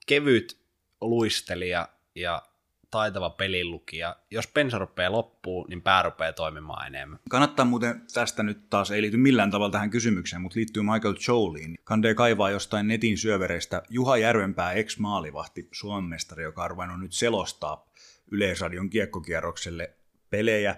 [0.08, 0.58] kevyt
[1.02, 2.44] luistelija ja
[2.92, 4.16] taitava pelilukija.
[4.32, 7.20] Jos pensa rupeaa loppuu, niin pää rupeaa toimimaan enemmän.
[7.30, 11.78] Kannattaa muuten tästä nyt taas, ei liity millään tavalla tähän kysymykseen, mutta liittyy Michael Joliin.
[11.84, 17.88] Kandee kaivaa jostain netin syövereistä Juha Järvenpää ex-maalivahti Suomen mestari, joka on ruvennut nyt selostaa
[18.32, 19.94] Yleisradion kiekkokierrokselle
[20.30, 20.76] pelejä,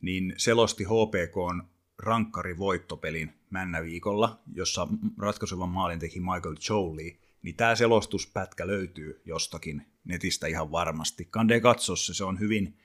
[0.00, 1.62] niin selosti HPKn
[1.98, 10.72] rankkarivoittopelin männäviikolla, jossa ratkaisevan maalin teki Michael Jolie, niin tämä selostuspätkä löytyy jostakin netistä ihan
[10.72, 11.28] varmasti.
[11.30, 12.78] Kandee katso se, se on hyvin,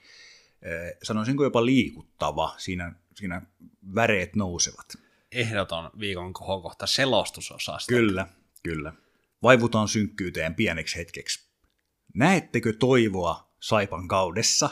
[0.61, 3.41] eh, sanoisinko jopa liikuttava, siinä, siinä
[3.95, 4.93] väreet nousevat.
[5.31, 7.89] Ehdoton viikon kohokohta selostusosasta.
[7.89, 8.27] Kyllä,
[8.63, 8.93] kyllä.
[9.43, 11.51] Vaivutaan synkkyyteen pieneksi hetkeksi.
[12.13, 14.69] Näettekö toivoa Saipan kaudessa?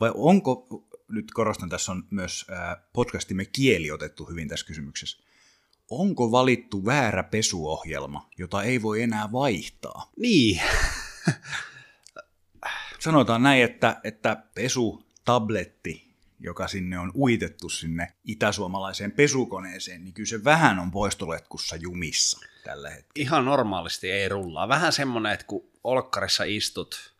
[0.00, 0.66] Vai onko,
[1.08, 2.46] nyt korostan, tässä on myös
[2.92, 5.24] podcastimme kieli otettu hyvin tässä kysymyksessä.
[5.90, 10.10] Onko valittu väärä pesuohjelma, jota ei voi enää vaihtaa?
[10.16, 10.60] Niin,
[13.04, 20.44] Sanotaan näin, että, että pesutabletti, joka sinne on uitettu sinne itäsuomalaiseen pesukoneeseen, niin kyllä se
[20.44, 23.28] vähän on poistoletkussa jumissa tällä hetkellä.
[23.28, 24.68] ihan normaalisti ei rullaa.
[24.68, 27.13] Vähän semmonen, että kun olkkarissa istut,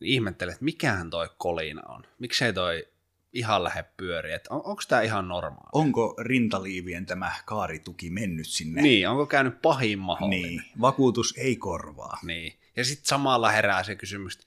[0.00, 2.02] niin ihmettelet, että mikähän toi kolina on.
[2.18, 2.88] Miksei toi
[3.32, 4.36] ihan lähde pyöriä.
[4.36, 5.70] Että on, onko tämä ihan normaali?
[5.72, 8.82] Onko rintaliivien tämä kaarituki mennyt sinne?
[8.82, 10.42] Niin, onko käynyt pahin mahdollinen?
[10.42, 10.62] niin.
[10.80, 12.18] Vakuutus ei korvaa.
[12.22, 12.58] Niin.
[12.76, 14.46] Ja sitten samalla herää se kysymys, että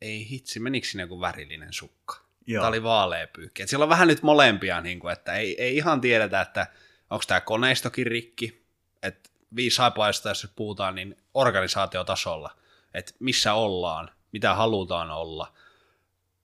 [0.00, 2.16] ei hitsi, menikö sinne joku värillinen sukka?
[2.46, 2.60] Joo.
[2.60, 3.62] Tämä oli vaalea pyykki.
[3.62, 6.66] Et siellä on vähän nyt molempia, niin kuin, että ei, ei ihan tiedetä, että
[7.10, 8.66] onko tämä koneistokin rikki,
[9.02, 12.56] että viisaipaista, jos puhutaan, niin organisaatiotasolla,
[12.94, 15.52] että missä ollaan, mitä halutaan olla,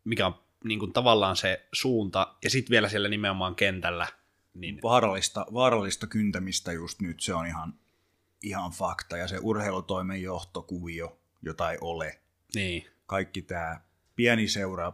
[0.05, 0.35] mikä on
[0.65, 4.07] niin kuin, tavallaan se suunta, ja sitten vielä siellä nimenomaan kentällä,
[4.55, 7.75] niin Vaarallista, vaarallista kyntämistä just nyt, se on ihan,
[8.43, 9.17] ihan fakta.
[9.17, 12.21] Ja se urheilutoimen johtokuvio, jota ei ole.
[12.55, 13.81] niin, Kaikki tämä
[14.17, 14.93] pieni seura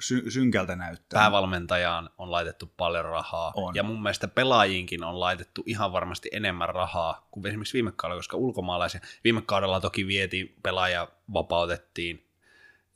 [0.00, 1.20] sy- synkältä näyttää.
[1.20, 3.74] päävalmentajaan on laitettu paljon rahaa, On.
[3.74, 8.36] ja mun mielestä pelaajiinkin on laitettu ihan varmasti enemmän rahaa kuin esimerkiksi viime kaudella, koska
[8.36, 12.26] ulkomaalaisia, viime kaudella toki vietiin, pelaaja vapautettiin,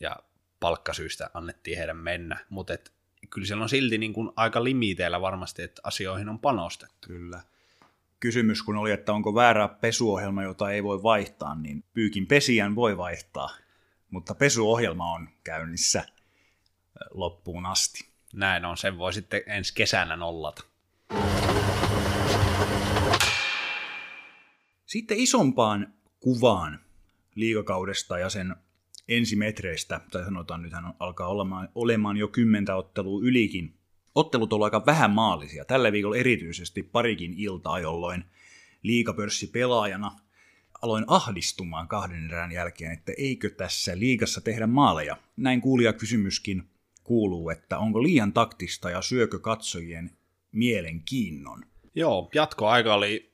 [0.00, 0.16] ja
[0.60, 2.92] palkkasyistä annettiin heidän mennä, mutta et,
[3.30, 7.08] kyllä siellä on silti niin kuin aika limiteillä varmasti, että asioihin on panostettu.
[7.08, 7.40] Kyllä.
[8.20, 12.96] Kysymys kun oli, että onko väärä pesuohjelma, jota ei voi vaihtaa, niin pyykin pesijän voi
[12.96, 13.50] vaihtaa,
[14.10, 16.04] mutta pesuohjelma on käynnissä
[17.10, 18.08] loppuun asti.
[18.34, 20.64] Näin on, sen voi sitten ensi kesänä nollata.
[24.86, 26.80] Sitten isompaan kuvaan
[27.34, 28.56] liigakaudesta ja sen
[29.08, 33.74] ensimetreistä, tai sanotaan nythän alkaa olemaan, olemaan jo kymmentä ottelua ylikin.
[34.14, 35.64] Ottelut ovat aika vähän maalisia.
[35.64, 38.24] Tällä viikolla erityisesti parikin iltaa, jolloin
[38.82, 40.10] liigapörssi pelaajana
[40.82, 45.16] aloin ahdistumaan kahden erän jälkeen, että eikö tässä liigassa tehdä maaleja.
[45.36, 46.68] Näin kuulija kysymyskin
[47.04, 50.10] kuuluu, että onko liian taktista ja syökö katsojien
[50.52, 51.62] mielenkiinnon.
[51.94, 53.32] Joo, jatkoaika oli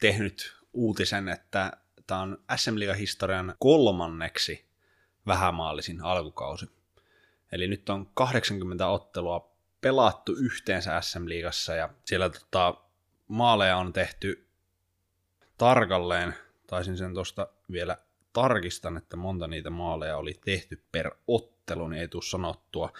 [0.00, 1.72] tehnyt uutisen, että
[2.06, 4.70] tämä on SM historian kolmanneksi
[5.26, 6.66] vähämaalisin alkukausi.
[7.52, 12.74] Eli nyt on 80 ottelua pelattu yhteensä SM Liigassa ja siellä tota,
[13.28, 14.46] maaleja on tehty
[15.58, 16.34] tarkalleen,
[16.66, 17.96] taisin sen tuosta vielä
[18.32, 22.92] tarkistan, että monta niitä maaleja oli tehty per ottelu, niin ei tule sanottua.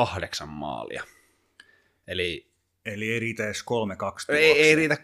[0.00, 1.02] 4,8 maalia.
[2.08, 2.48] Eli
[2.84, 3.64] Eli ei riitä edes
[4.30, 4.98] 3-2 ei, ei riitä 3-2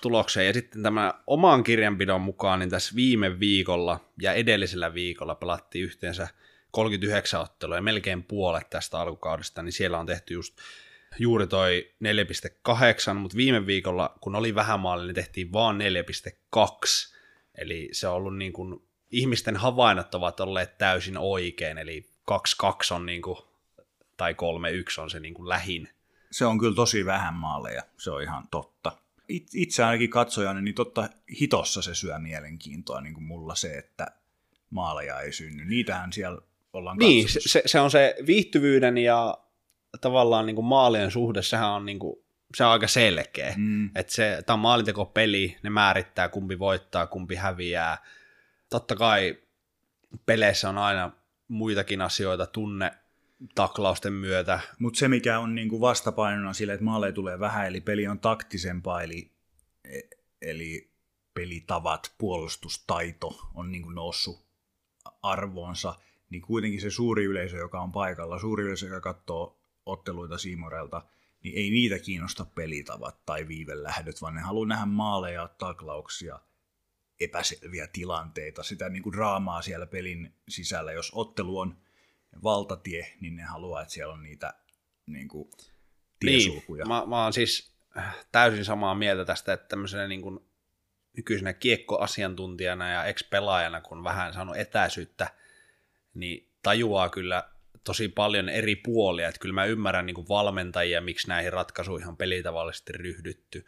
[0.00, 0.46] tulokseen.
[0.46, 6.28] Ja sitten tämä oman kirjanpidon mukaan, niin tässä viime viikolla ja edellisellä viikolla pelattiin yhteensä
[6.70, 10.58] 39 ottelua ja melkein puolet tästä alkukaudesta, niin siellä on tehty just
[11.18, 11.90] juuri toi
[13.10, 15.80] 4,8, mutta viime viikolla, kun oli vähän maali, niin tehtiin vaan
[16.56, 17.14] 4,2.
[17.58, 23.06] Eli se on ollut niin kuin, ihmisten havainnot ovat olleet täysin oikein, eli 2-2 on
[23.06, 23.38] niin kuin,
[24.16, 25.88] tai 3-1 on se niin kuin lähin.
[26.30, 28.92] Se on kyllä tosi vähän maaleja, se on ihan totta.
[29.28, 31.08] It, itse ainakin katsojana, niin totta
[31.40, 34.06] hitossa se syö mielenkiintoa, niin kuin mulla se, että
[34.70, 35.64] maaleja ei synny.
[35.64, 36.40] Niitähän siellä
[36.72, 39.38] ollaan Niin, se, se, se on se viihtyvyyden ja
[40.00, 43.54] tavallaan niin kuin maalien suhde, sehän on, niin kuin, se on aika selkeä.
[43.56, 43.90] Mm.
[43.94, 47.98] Että se, tämä on maalintekopeli, ne määrittää kumpi voittaa, kumpi häviää.
[48.74, 49.38] Totta kai
[50.26, 51.10] peleissä on aina
[51.48, 52.90] muitakin asioita, tunne
[53.54, 54.60] taklausten myötä.
[54.78, 59.02] Mutta se, mikä on niinku vastapainona sille, että maaleja tulee vähän, eli peli on taktisempaa,
[59.02, 59.30] eli,
[60.42, 60.90] eli
[61.34, 64.46] pelitavat, puolustustaito on niinku noussut
[65.22, 65.94] arvoonsa,
[66.30, 71.02] niin kuitenkin se suuri yleisö, joka on paikalla, suuri yleisö, joka katsoo otteluita Siimorelta,
[71.44, 76.40] niin ei niitä kiinnosta pelitavat tai viivelähdöt, vaan ne haluaa nähdä maaleja, taklauksia,
[77.20, 80.92] epäselviä tilanteita, sitä niin kuin draamaa siellä pelin sisällä.
[80.92, 81.76] Jos ottelu on
[82.42, 84.54] valtatie, niin ne haluaa, että siellä on niitä
[85.06, 85.50] niin kuin,
[86.20, 86.84] tiesulkuja.
[86.84, 87.74] Niin, mä, mä oon siis
[88.32, 90.40] täysin samaa mieltä tästä, että tämmöisenä niin kuin
[91.16, 95.30] nykyisenä kiekkoasiantuntijana ja ex-pelaajana, kun vähän saanut etäisyyttä,
[96.14, 97.48] niin tajuaa kyllä
[97.84, 102.16] tosi paljon eri puolia, että kyllä mä ymmärrän niin kuin valmentajia, miksi näihin ratkaisuihin on
[102.16, 103.66] pelitavallisesti ryhdytty.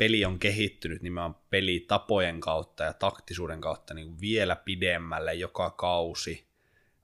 [0.00, 6.46] Peli on kehittynyt nimenomaan pelitapojen kautta ja taktisuuden kautta niin vielä pidemmälle joka kausi.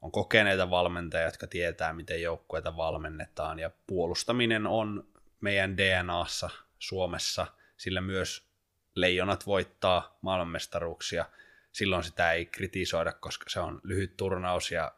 [0.03, 5.09] On kokeneita valmentajia, jotka tietää, miten joukkueita valmennetaan, ja puolustaminen on
[5.41, 8.49] meidän DNAssa Suomessa, sillä myös
[8.95, 11.25] leijonat voittaa maailmanmestaruuksia.
[11.73, 14.93] Silloin sitä ei kritisoida, koska se on lyhyt turnaus ja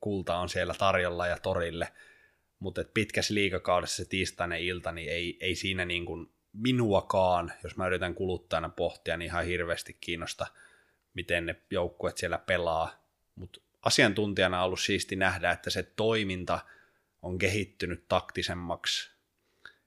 [0.00, 1.88] kulta on siellä tarjolla ja torille,
[2.58, 7.86] mutta pitkässä liikakaudessa se tiistainen ilta, niin ei, ei siinä niin kuin minuakaan, jos mä
[7.86, 10.46] yritän kuluttajana pohtia, niin ihan hirveästi kiinnosta,
[11.14, 16.60] miten ne joukkueet siellä pelaa, mutta asiantuntijana on ollut siisti nähdä, että se toiminta
[17.22, 19.10] on kehittynyt taktisemmaksi.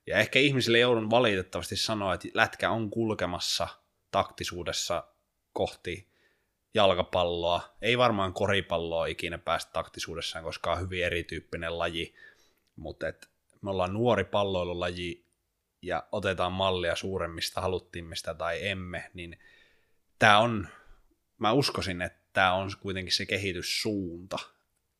[0.07, 3.68] Ja ehkä ihmisille joudun valitettavasti sanoa, että lätkä on kulkemassa
[4.11, 5.07] taktisuudessa
[5.53, 6.07] kohti
[6.74, 7.76] jalkapalloa.
[7.82, 12.16] Ei varmaan koripalloa ikinä päästä taktisuudessaan, koska on hyvin erityyppinen laji,
[12.76, 13.05] mutta
[13.61, 15.24] me ollaan nuori palloilulaji
[15.86, 19.40] ja otetaan mallia suuremmista haluttimmista tai emme, niin
[20.20, 20.68] tämä on,
[21.38, 24.40] mä uskoisin, että tämä on kuitenkin se kehityssuunta,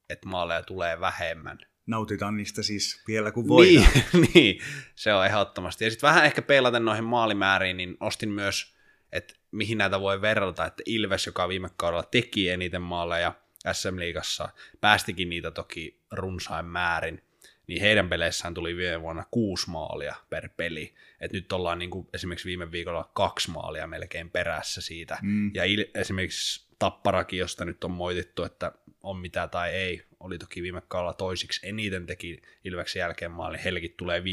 [0.10, 1.58] että maaleja tulee vähemmän.
[1.88, 3.88] Nautitaan niistä siis vielä kun voidaan.
[3.94, 4.62] Niin, niin
[4.96, 5.84] se on ehdottomasti.
[5.84, 8.76] Ja sitten vähän ehkä peilaten noihin maalimääriin, niin ostin myös
[9.16, 13.34] että mihin näitä voi verrata, että Ilves, joka viime kaudella teki eniten maaleja
[13.72, 14.50] SM-liigassa,
[14.82, 17.24] päästikin niitä toki runsain määrin,
[17.68, 20.94] niin heidän peleissään tuli viime vuonna kuusi maalia per peli.
[21.20, 25.18] Et nyt ollaan niin kuin esimerkiksi viime viikolla kaksi maalia melkein perässä siitä.
[25.22, 25.52] Mm.
[25.54, 28.72] Ja il- esimerkiksi Tapparakin, josta nyt on moitittu, että
[29.04, 33.58] on mitä tai ei, oli toki viime kaudella toisiksi eniten teki Ilveksen jälkeen maali.
[33.64, 34.26] Helkit tulee 5,1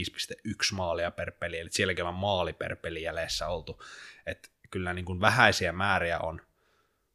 [0.72, 3.82] maalia per peli, eli sielläkin on maali per peli jäljessä oltu.
[4.26, 6.40] Et kyllä niin kuin vähäisiä määriä on,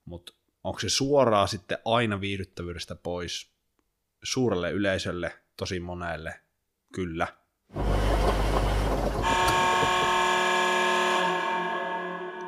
[0.05, 3.51] mutta onko se suoraan sitten aina viihdyttävyydestä pois
[4.23, 6.39] suurelle yleisölle, tosi monelle?
[6.93, 7.27] Kyllä.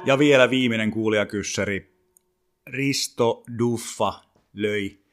[0.05, 1.99] Ja vielä viimeinen kuulijakyssäri.
[2.67, 4.13] Risto Duffa
[4.53, 5.05] löi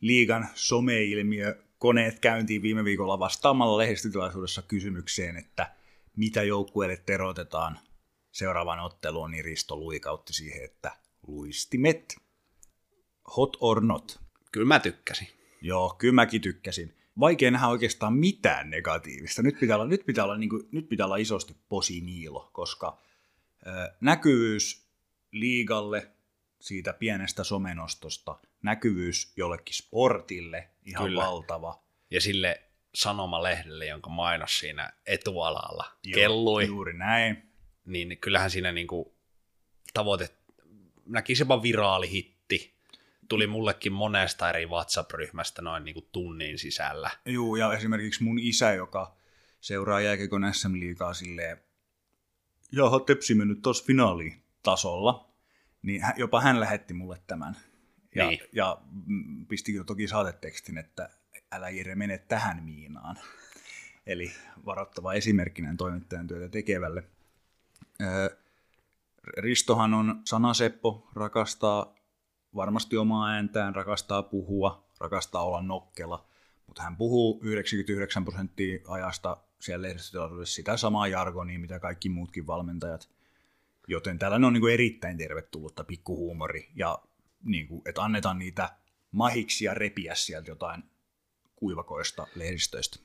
[0.00, 5.74] liigan someilmiö koneet käyntiin viime viikolla vastaamalla lehdistötilaisuudessa kysymykseen, että
[6.16, 7.78] mitä joukkueelle terotetaan
[8.32, 10.92] seuraavan otteluun, niin Risto luikautti siihen, että
[11.26, 12.16] luistimet.
[13.36, 14.20] Hot or not?
[14.52, 15.28] Kyllä mä tykkäsin.
[15.62, 16.99] Joo, kyllä mäkin tykkäsin.
[17.20, 19.42] Vaikea nähdä oikeastaan mitään negatiivista.
[19.42, 22.98] Nyt pitää olla, nyt pitää olla, niin kuin, nyt pitää olla isosti posiniilo, koska
[23.66, 24.86] ö, näkyvyys
[25.32, 26.10] liigalle
[26.60, 31.22] siitä pienestä somenostosta, näkyvyys jollekin sportille ihan Kyllä.
[31.22, 31.82] valtava.
[32.10, 32.62] Ja sille
[32.94, 36.66] sanomalehdelle, jonka mainos siinä etualalla Joo, kellui.
[36.66, 37.50] Juuri näin
[37.84, 39.14] niin kyllähän siinä niinku
[39.94, 40.28] tavoite,
[41.06, 42.39] näkisi jopa viraali hitti,
[43.30, 47.10] tuli mullekin monesta eri WhatsApp-ryhmästä noin niinku tunnin sisällä.
[47.26, 49.16] Juu, ja esimerkiksi mun isä, joka
[49.60, 51.56] seuraa jääkiekon SM-liigaa silleen,
[52.72, 55.30] jaha, Tepsi mennyt tuossa finaalitasolla,
[55.82, 57.56] niin jopa hän lähetti mulle tämän.
[58.14, 58.40] Ja, Niin.
[58.52, 61.10] ja mm, pisti toki saatetekstin, että
[61.52, 63.18] älä Jere mene tähän miinaan.
[64.06, 64.32] Eli
[64.66, 67.04] varoittava esimerkkinen toimittajan työtä tekevälle.
[68.00, 68.36] Öö,
[69.38, 71.94] Ristohan on sanaseppo, rakastaa
[72.54, 76.28] varmasti omaa ääntään, rakastaa puhua, rakastaa olla nokkela,
[76.66, 83.08] mutta hän puhuu 99 prosenttia ajasta siellä lehdistötilaisuudessa sitä samaa jargonia, mitä kaikki muutkin valmentajat.
[83.88, 86.98] Joten tällainen on niin kuin erittäin tervetullutta pikkuhuumori ja
[87.44, 88.70] niin kuin, että annetaan niitä
[89.12, 90.82] mahiksia repiä sieltä jotain
[91.56, 92.98] kuivakoista lehdistöistä.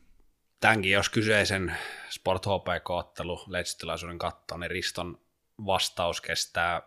[0.60, 1.78] Tämänkin, jos kyseisen
[2.10, 5.22] Sport HPK-ottelu lehdistötilaisuuden katsoo, niin Riston
[5.66, 6.82] vastaus kestää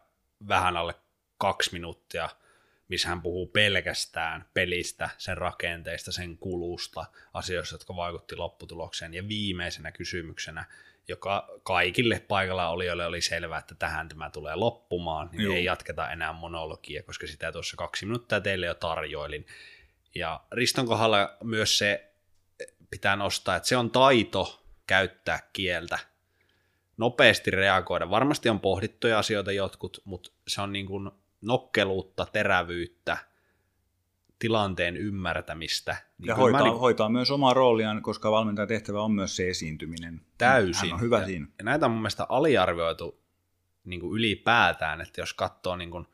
[0.48, 0.94] vähän alle
[1.38, 2.28] kaksi minuuttia,
[2.89, 9.14] missä hän puhuu pelkästään pelistä, sen rakenteista, sen kulusta, asioista, jotka vaikutti lopputulokseen.
[9.14, 10.64] Ja viimeisenä kysymyksenä,
[11.09, 15.55] joka kaikille paikalla olijoille oli selvää, että tähän tämä tulee loppumaan, niin Juu.
[15.55, 19.47] ei jatketa enää monologia, koska sitä tuossa kaksi minuuttia teille jo tarjoilin.
[20.14, 22.12] Ja Riston kohdalla myös se
[22.91, 25.99] pitää nostaa, että se on taito käyttää kieltä,
[26.97, 28.11] nopeasti reagoida.
[28.11, 31.11] Varmasti on pohdittuja asioita jotkut, mutta se on niin kuin
[31.41, 33.16] nokkeluutta, terävyyttä,
[34.39, 35.97] tilanteen ymmärtämistä.
[36.18, 40.20] Niin Ja hoitaa, niin- hoitaa myös omaa rooliaan, koska valmentajan tehtävä on myös se esiintyminen.
[40.39, 40.89] Täysin.
[40.91, 41.47] Hän on hyvä ja, siinä.
[41.59, 43.20] Ja näitä on mun mielestä aliarvioitu
[43.84, 46.07] niin kuin ylipäätään, että jos katsoo niin kuin,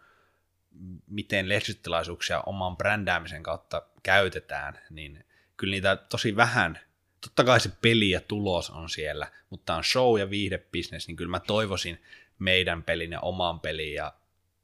[1.06, 5.24] miten lehdistötilaisuuksia oman brändäämisen kautta käytetään, niin
[5.56, 6.78] kyllä niitä tosi vähän,
[7.20, 11.30] totta kai se peli ja tulos on siellä, mutta on show ja viihdebisnes, niin kyllä
[11.30, 12.02] mä toivoisin
[12.38, 14.12] meidän pelin ja oman pelin ja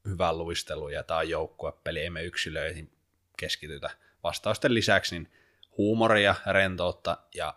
[0.04, 2.92] hyvän luistelun ja tämä joukkuepeli, emme yksilöihin
[3.36, 3.90] keskitytä.
[4.24, 5.32] Vastausten lisäksi niin
[5.78, 7.54] huumoria, rentoutta ja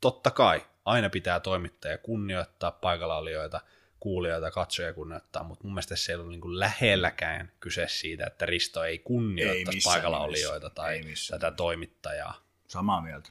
[0.00, 3.60] totta kai aina pitää toimittajia kunnioittaa, paikalla olijoita,
[4.00, 8.84] kuulijoita, katsoja kunnioittaa, mutta mun mielestä se ei ollut niin lähelläkään kyse siitä, että Risto
[8.84, 10.46] ei kunnioittaisi missään paikalla nimessä.
[10.48, 12.46] olijoita tai Ei tätä toimittajaa.
[12.68, 13.28] Samaa mieltä.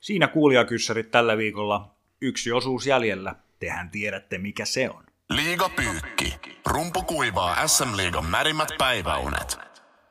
[0.00, 3.34] Siinä kuulijakyssärit tällä viikolla yksi osuus jäljellä.
[3.58, 5.04] Tehän tiedätte, mikä se on.
[5.30, 6.40] Liiga Pyykki.
[6.66, 9.58] Rumpu kuivaa SM-liigan märimmät päiväunet.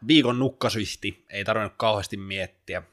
[0.08, 2.84] Viikon nukkasyisti, ei tarvinnut kauheasti miettiä.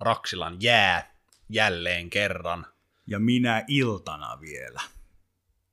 [0.00, 1.14] Raksilan jää
[1.48, 2.66] jälleen kerran.
[3.06, 4.80] Ja minä iltana vielä.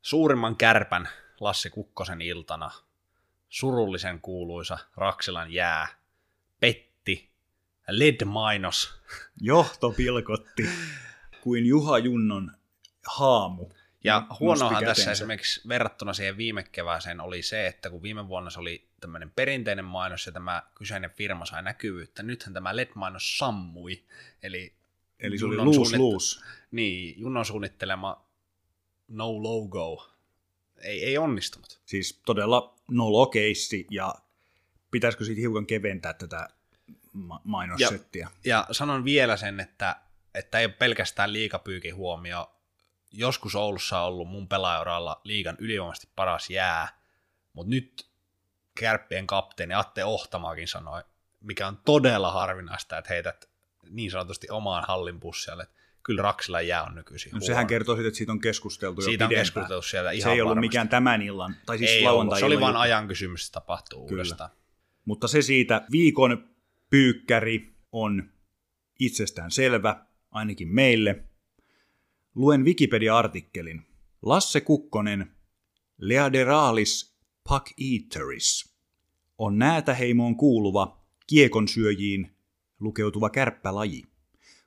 [0.01, 2.71] Suurimman kärpän Lassi Kukkosen iltana.
[3.49, 5.87] Surullisen kuuluisa Raksilan jää.
[6.59, 7.29] Petti.
[7.87, 8.93] LED-mainos.
[9.41, 10.69] Johto pilkotti
[11.41, 12.51] kuin Juha Junnon
[13.07, 13.69] haamu.
[14.05, 18.59] Ja huonohan tässä esimerkiksi verrattuna siihen viime kevääseen oli se, että kun viime vuonna se
[18.59, 24.03] oli tämmöinen perinteinen mainos ja tämä kyseinen firma sai näkyvyyttä, nythän tämä LED-mainos sammui.
[24.43, 24.73] Eli,
[25.19, 26.43] Eli se oli luus suunnitt- luus.
[26.71, 28.25] Niin, Junnon suunnittelema
[29.07, 30.15] no logo
[30.81, 31.81] ei, ei onnistunut.
[31.85, 34.15] Siis todella nolo keissi ja
[34.91, 36.47] pitäisikö siitä hiukan keventää tätä
[37.13, 38.29] ma- mainossettiä.
[38.45, 39.95] Ja sanon vielä sen, että,
[40.33, 42.54] että ei ole pelkästään liikapyykin huomio.
[43.17, 46.87] Joskus Oulussa on ollut mun pelaajauralla liigan ylivoimaisesti paras jää,
[47.53, 48.07] mutta nyt
[48.79, 51.03] kärppien kapteeni Atte Ohtamaakin sanoi,
[51.41, 53.49] mikä on todella harvinaista, että heität
[53.89, 58.07] niin sanotusti omaan hallin pussialle, että kyllä Raksila jää on nykyisin No, sehän kertoo siitä,
[58.07, 59.45] että siitä on keskusteltu jo Siitä on pidempään.
[59.45, 60.67] keskusteltu siellä ihan Se ei ollut varmasti.
[60.67, 64.19] mikään tämän illan, tai siis ei ollut, se oli vain ajan kysymys, että tapahtuu Kyllä.
[64.21, 64.49] uudestaan.
[65.05, 66.49] Mutta se siitä viikon
[66.89, 68.29] pyykkäri on
[68.99, 71.23] itsestään selvä, ainakin meille.
[72.35, 73.81] Luen Wikipedia-artikkelin.
[74.21, 75.31] Lasse Kukkonen,
[75.97, 77.15] Leaderalis
[77.49, 78.75] puck eateris,
[79.37, 82.35] on näätäheimoon kuuluva kiekonsyöjiin
[82.79, 84.03] lukeutuva kärppälaji.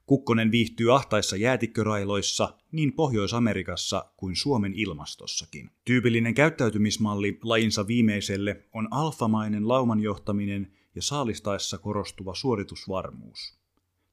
[0.07, 5.71] Kukkonen viihtyy ahtaissa jäätikkörailoissa niin Pohjois-Amerikassa kuin Suomen ilmastossakin.
[5.85, 13.59] Tyypillinen käyttäytymismalli lajinsa viimeiselle on alfamainen lauman johtaminen ja saalistaessa korostuva suoritusvarmuus.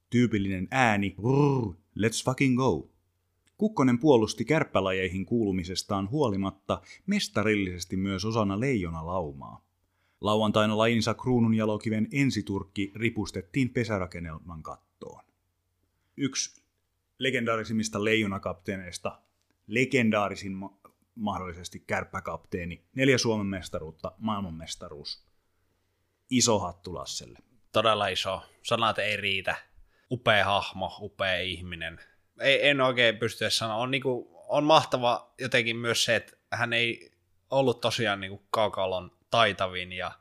[0.10, 1.16] Tyypillinen ääni
[2.00, 2.95] let's fucking go.
[3.58, 9.66] Kukkonen puolusti kärppälajeihin kuulumisestaan huolimatta mestarillisesti myös osana leijonalaumaa.
[10.22, 15.24] Lauantaina lajinsa kruununjalokiven ensiturkki ripustettiin pesärakennelman kattoon.
[16.18, 16.64] Yksi
[17.20, 19.22] legendaarisimmista leijonakapteeneista,
[19.68, 20.78] legendaarisin ma-
[21.16, 25.26] mahdollisesti kärppäkapteeni, neljä Suomen mestaruutta, maailmanmestaruus.
[26.30, 27.40] Iso hattu Lasselle.
[27.72, 28.42] todella iso.
[28.64, 29.56] Sanat ei riitä.
[30.12, 32.00] Upea hahmo, upea ihminen.
[32.40, 33.76] Ei, en oikein pysty sanoa.
[33.76, 37.12] On, niinku, on mahtava jotenkin myös se, että hän ei
[37.50, 40.12] ollut tosiaan niin kuin kaukalon taitavin ja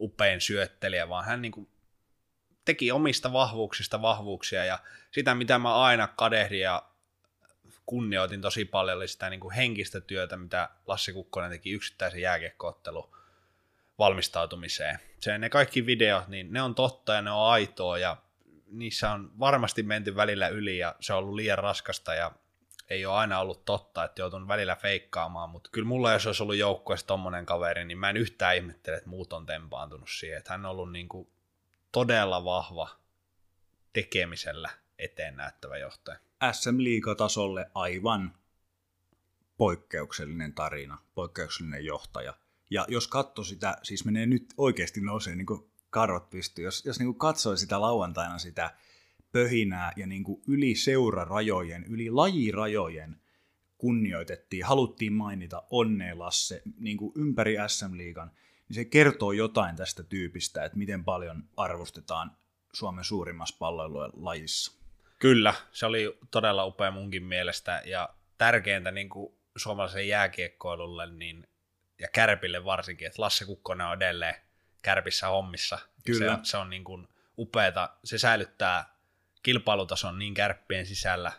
[0.00, 1.68] upein syöttelijä, vaan hän niin kuin
[2.64, 4.78] teki omista vahvuuksista vahvuuksia ja
[5.10, 6.82] sitä, mitä mä aina kadehdin ja
[7.86, 13.16] kunnioitin tosi paljon, oli sitä niin kuin henkistä työtä, mitä Lassi Kukkonen teki yksittäisen jääkiekkoottelun
[13.98, 14.98] valmistautumiseen.
[15.20, 18.16] Se, ne kaikki videot, niin ne on totta ja ne on aitoa ja
[18.72, 22.32] niissä on varmasti menty välillä yli ja se on ollut liian raskasta ja
[22.90, 26.56] ei ole aina ollut totta, että joutun välillä feikkaamaan, mutta kyllä mulla jos olisi ollut
[26.56, 30.66] joukkueessa tommonen kaveri, niin mä en yhtään ihmettele, että muut on tempaantunut siihen, että hän
[30.66, 31.28] on ollut niin kuin
[31.92, 32.88] todella vahva
[33.92, 36.18] tekemisellä eteen näyttävä johtaja.
[36.52, 38.34] SM-liigatasolle aivan
[39.56, 42.34] poikkeuksellinen tarina, poikkeuksellinen johtaja.
[42.70, 45.46] Ja jos katsoo sitä, siis menee nyt oikeasti nousee niin
[45.92, 48.70] karvat pystyy, jos, jos niin katsoo sitä lauantaina sitä
[49.32, 53.16] pöhinää ja niin kuin yli seurarajojen, yli lajirajojen
[53.78, 58.30] kunnioitettiin, haluttiin mainita Onne Lasse niin kuin ympäri SM-liigan,
[58.68, 62.36] niin se kertoo jotain tästä tyypistä, että miten paljon arvostetaan
[62.72, 64.82] Suomen suurimmassa palloilulajissa.
[65.18, 71.46] Kyllä, se oli todella upea munkin mielestä ja tärkeintä niin kuin suomalaisen jääkiekkoilulle niin,
[71.98, 74.34] ja Kärpille varsinkin, että Lasse Kukkonen on edelleen
[74.82, 75.78] Kärpissä hommissa.
[76.06, 76.36] Kyllä.
[76.36, 77.08] Se, se on niin kuin
[77.38, 77.88] upeata.
[78.04, 78.94] Se säilyttää
[79.42, 81.32] kilpailutason niin Kärppien sisällä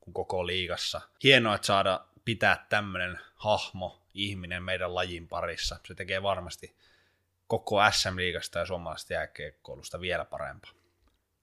[0.00, 1.00] kuin koko liigassa.
[1.22, 5.76] Hienoa, että saada pitää tämmöinen hahmo, ihminen meidän lajin parissa.
[5.86, 6.76] Se tekee varmasti
[7.46, 10.70] koko SM-liigasta ja suomalaisesta jääkiekkoilusta vielä parempaa.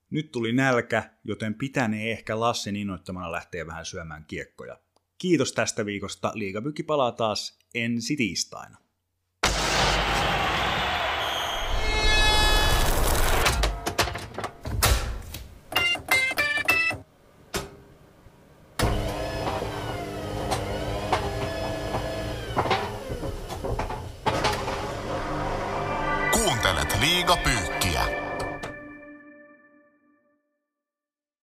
[0.10, 4.80] Nyt tuli nälkä, joten pitänee ehkä Lassin innoittamana lähteä vähän syömään kiekkoja.
[5.18, 6.32] Kiitos tästä viikosta.
[6.36, 8.78] Liigapykki palaa taas ensi tiistaina.